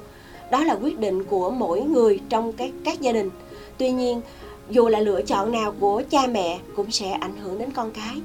đó 0.53 0.63
là 0.63 0.73
quyết 0.73 0.99
định 0.99 1.23
của 1.23 1.49
mỗi 1.49 1.81
người 1.81 2.19
trong 2.29 2.53
các 2.53 2.71
các 2.83 3.01
gia 3.01 3.11
đình 3.11 3.29
tuy 3.77 3.91
nhiên 3.91 4.21
dù 4.69 4.87
là 4.87 4.99
lựa 4.99 5.21
chọn 5.21 5.51
nào 5.51 5.73
của 5.79 6.03
cha 6.09 6.27
mẹ 6.27 6.59
cũng 6.75 6.91
sẽ 6.91 7.11
ảnh 7.11 7.37
hưởng 7.37 7.59
đến 7.59 7.69
con 7.71 7.91
cái 7.91 8.21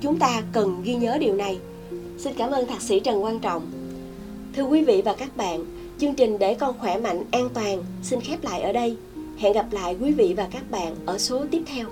chúng 0.00 0.18
ta 0.18 0.42
cần 0.52 0.82
ghi 0.84 0.94
nhớ 0.94 1.18
điều 1.20 1.34
này 1.34 1.58
xin 2.18 2.34
cảm 2.34 2.50
ơn 2.50 2.66
thạc 2.66 2.82
sĩ 2.82 3.00
trần 3.00 3.22
quang 3.22 3.38
trọng 3.38 3.62
thưa 4.56 4.62
quý 4.62 4.84
vị 4.84 5.02
và 5.04 5.14
các 5.14 5.36
bạn 5.36 5.64
Chương 5.98 6.14
trình 6.14 6.38
Để 6.38 6.54
con 6.54 6.78
khỏe 6.78 6.98
mạnh, 6.98 7.24
an 7.30 7.48
toàn 7.54 7.84
xin 8.02 8.20
khép 8.20 8.44
lại 8.44 8.60
ở 8.60 8.72
đây. 8.72 8.96
Hẹn 9.38 9.52
gặp 9.52 9.66
lại 9.70 9.96
quý 10.00 10.12
vị 10.12 10.34
và 10.36 10.48
các 10.50 10.70
bạn 10.70 10.96
ở 11.06 11.18
số 11.18 11.44
tiếp 11.50 11.62
theo. 11.66 11.86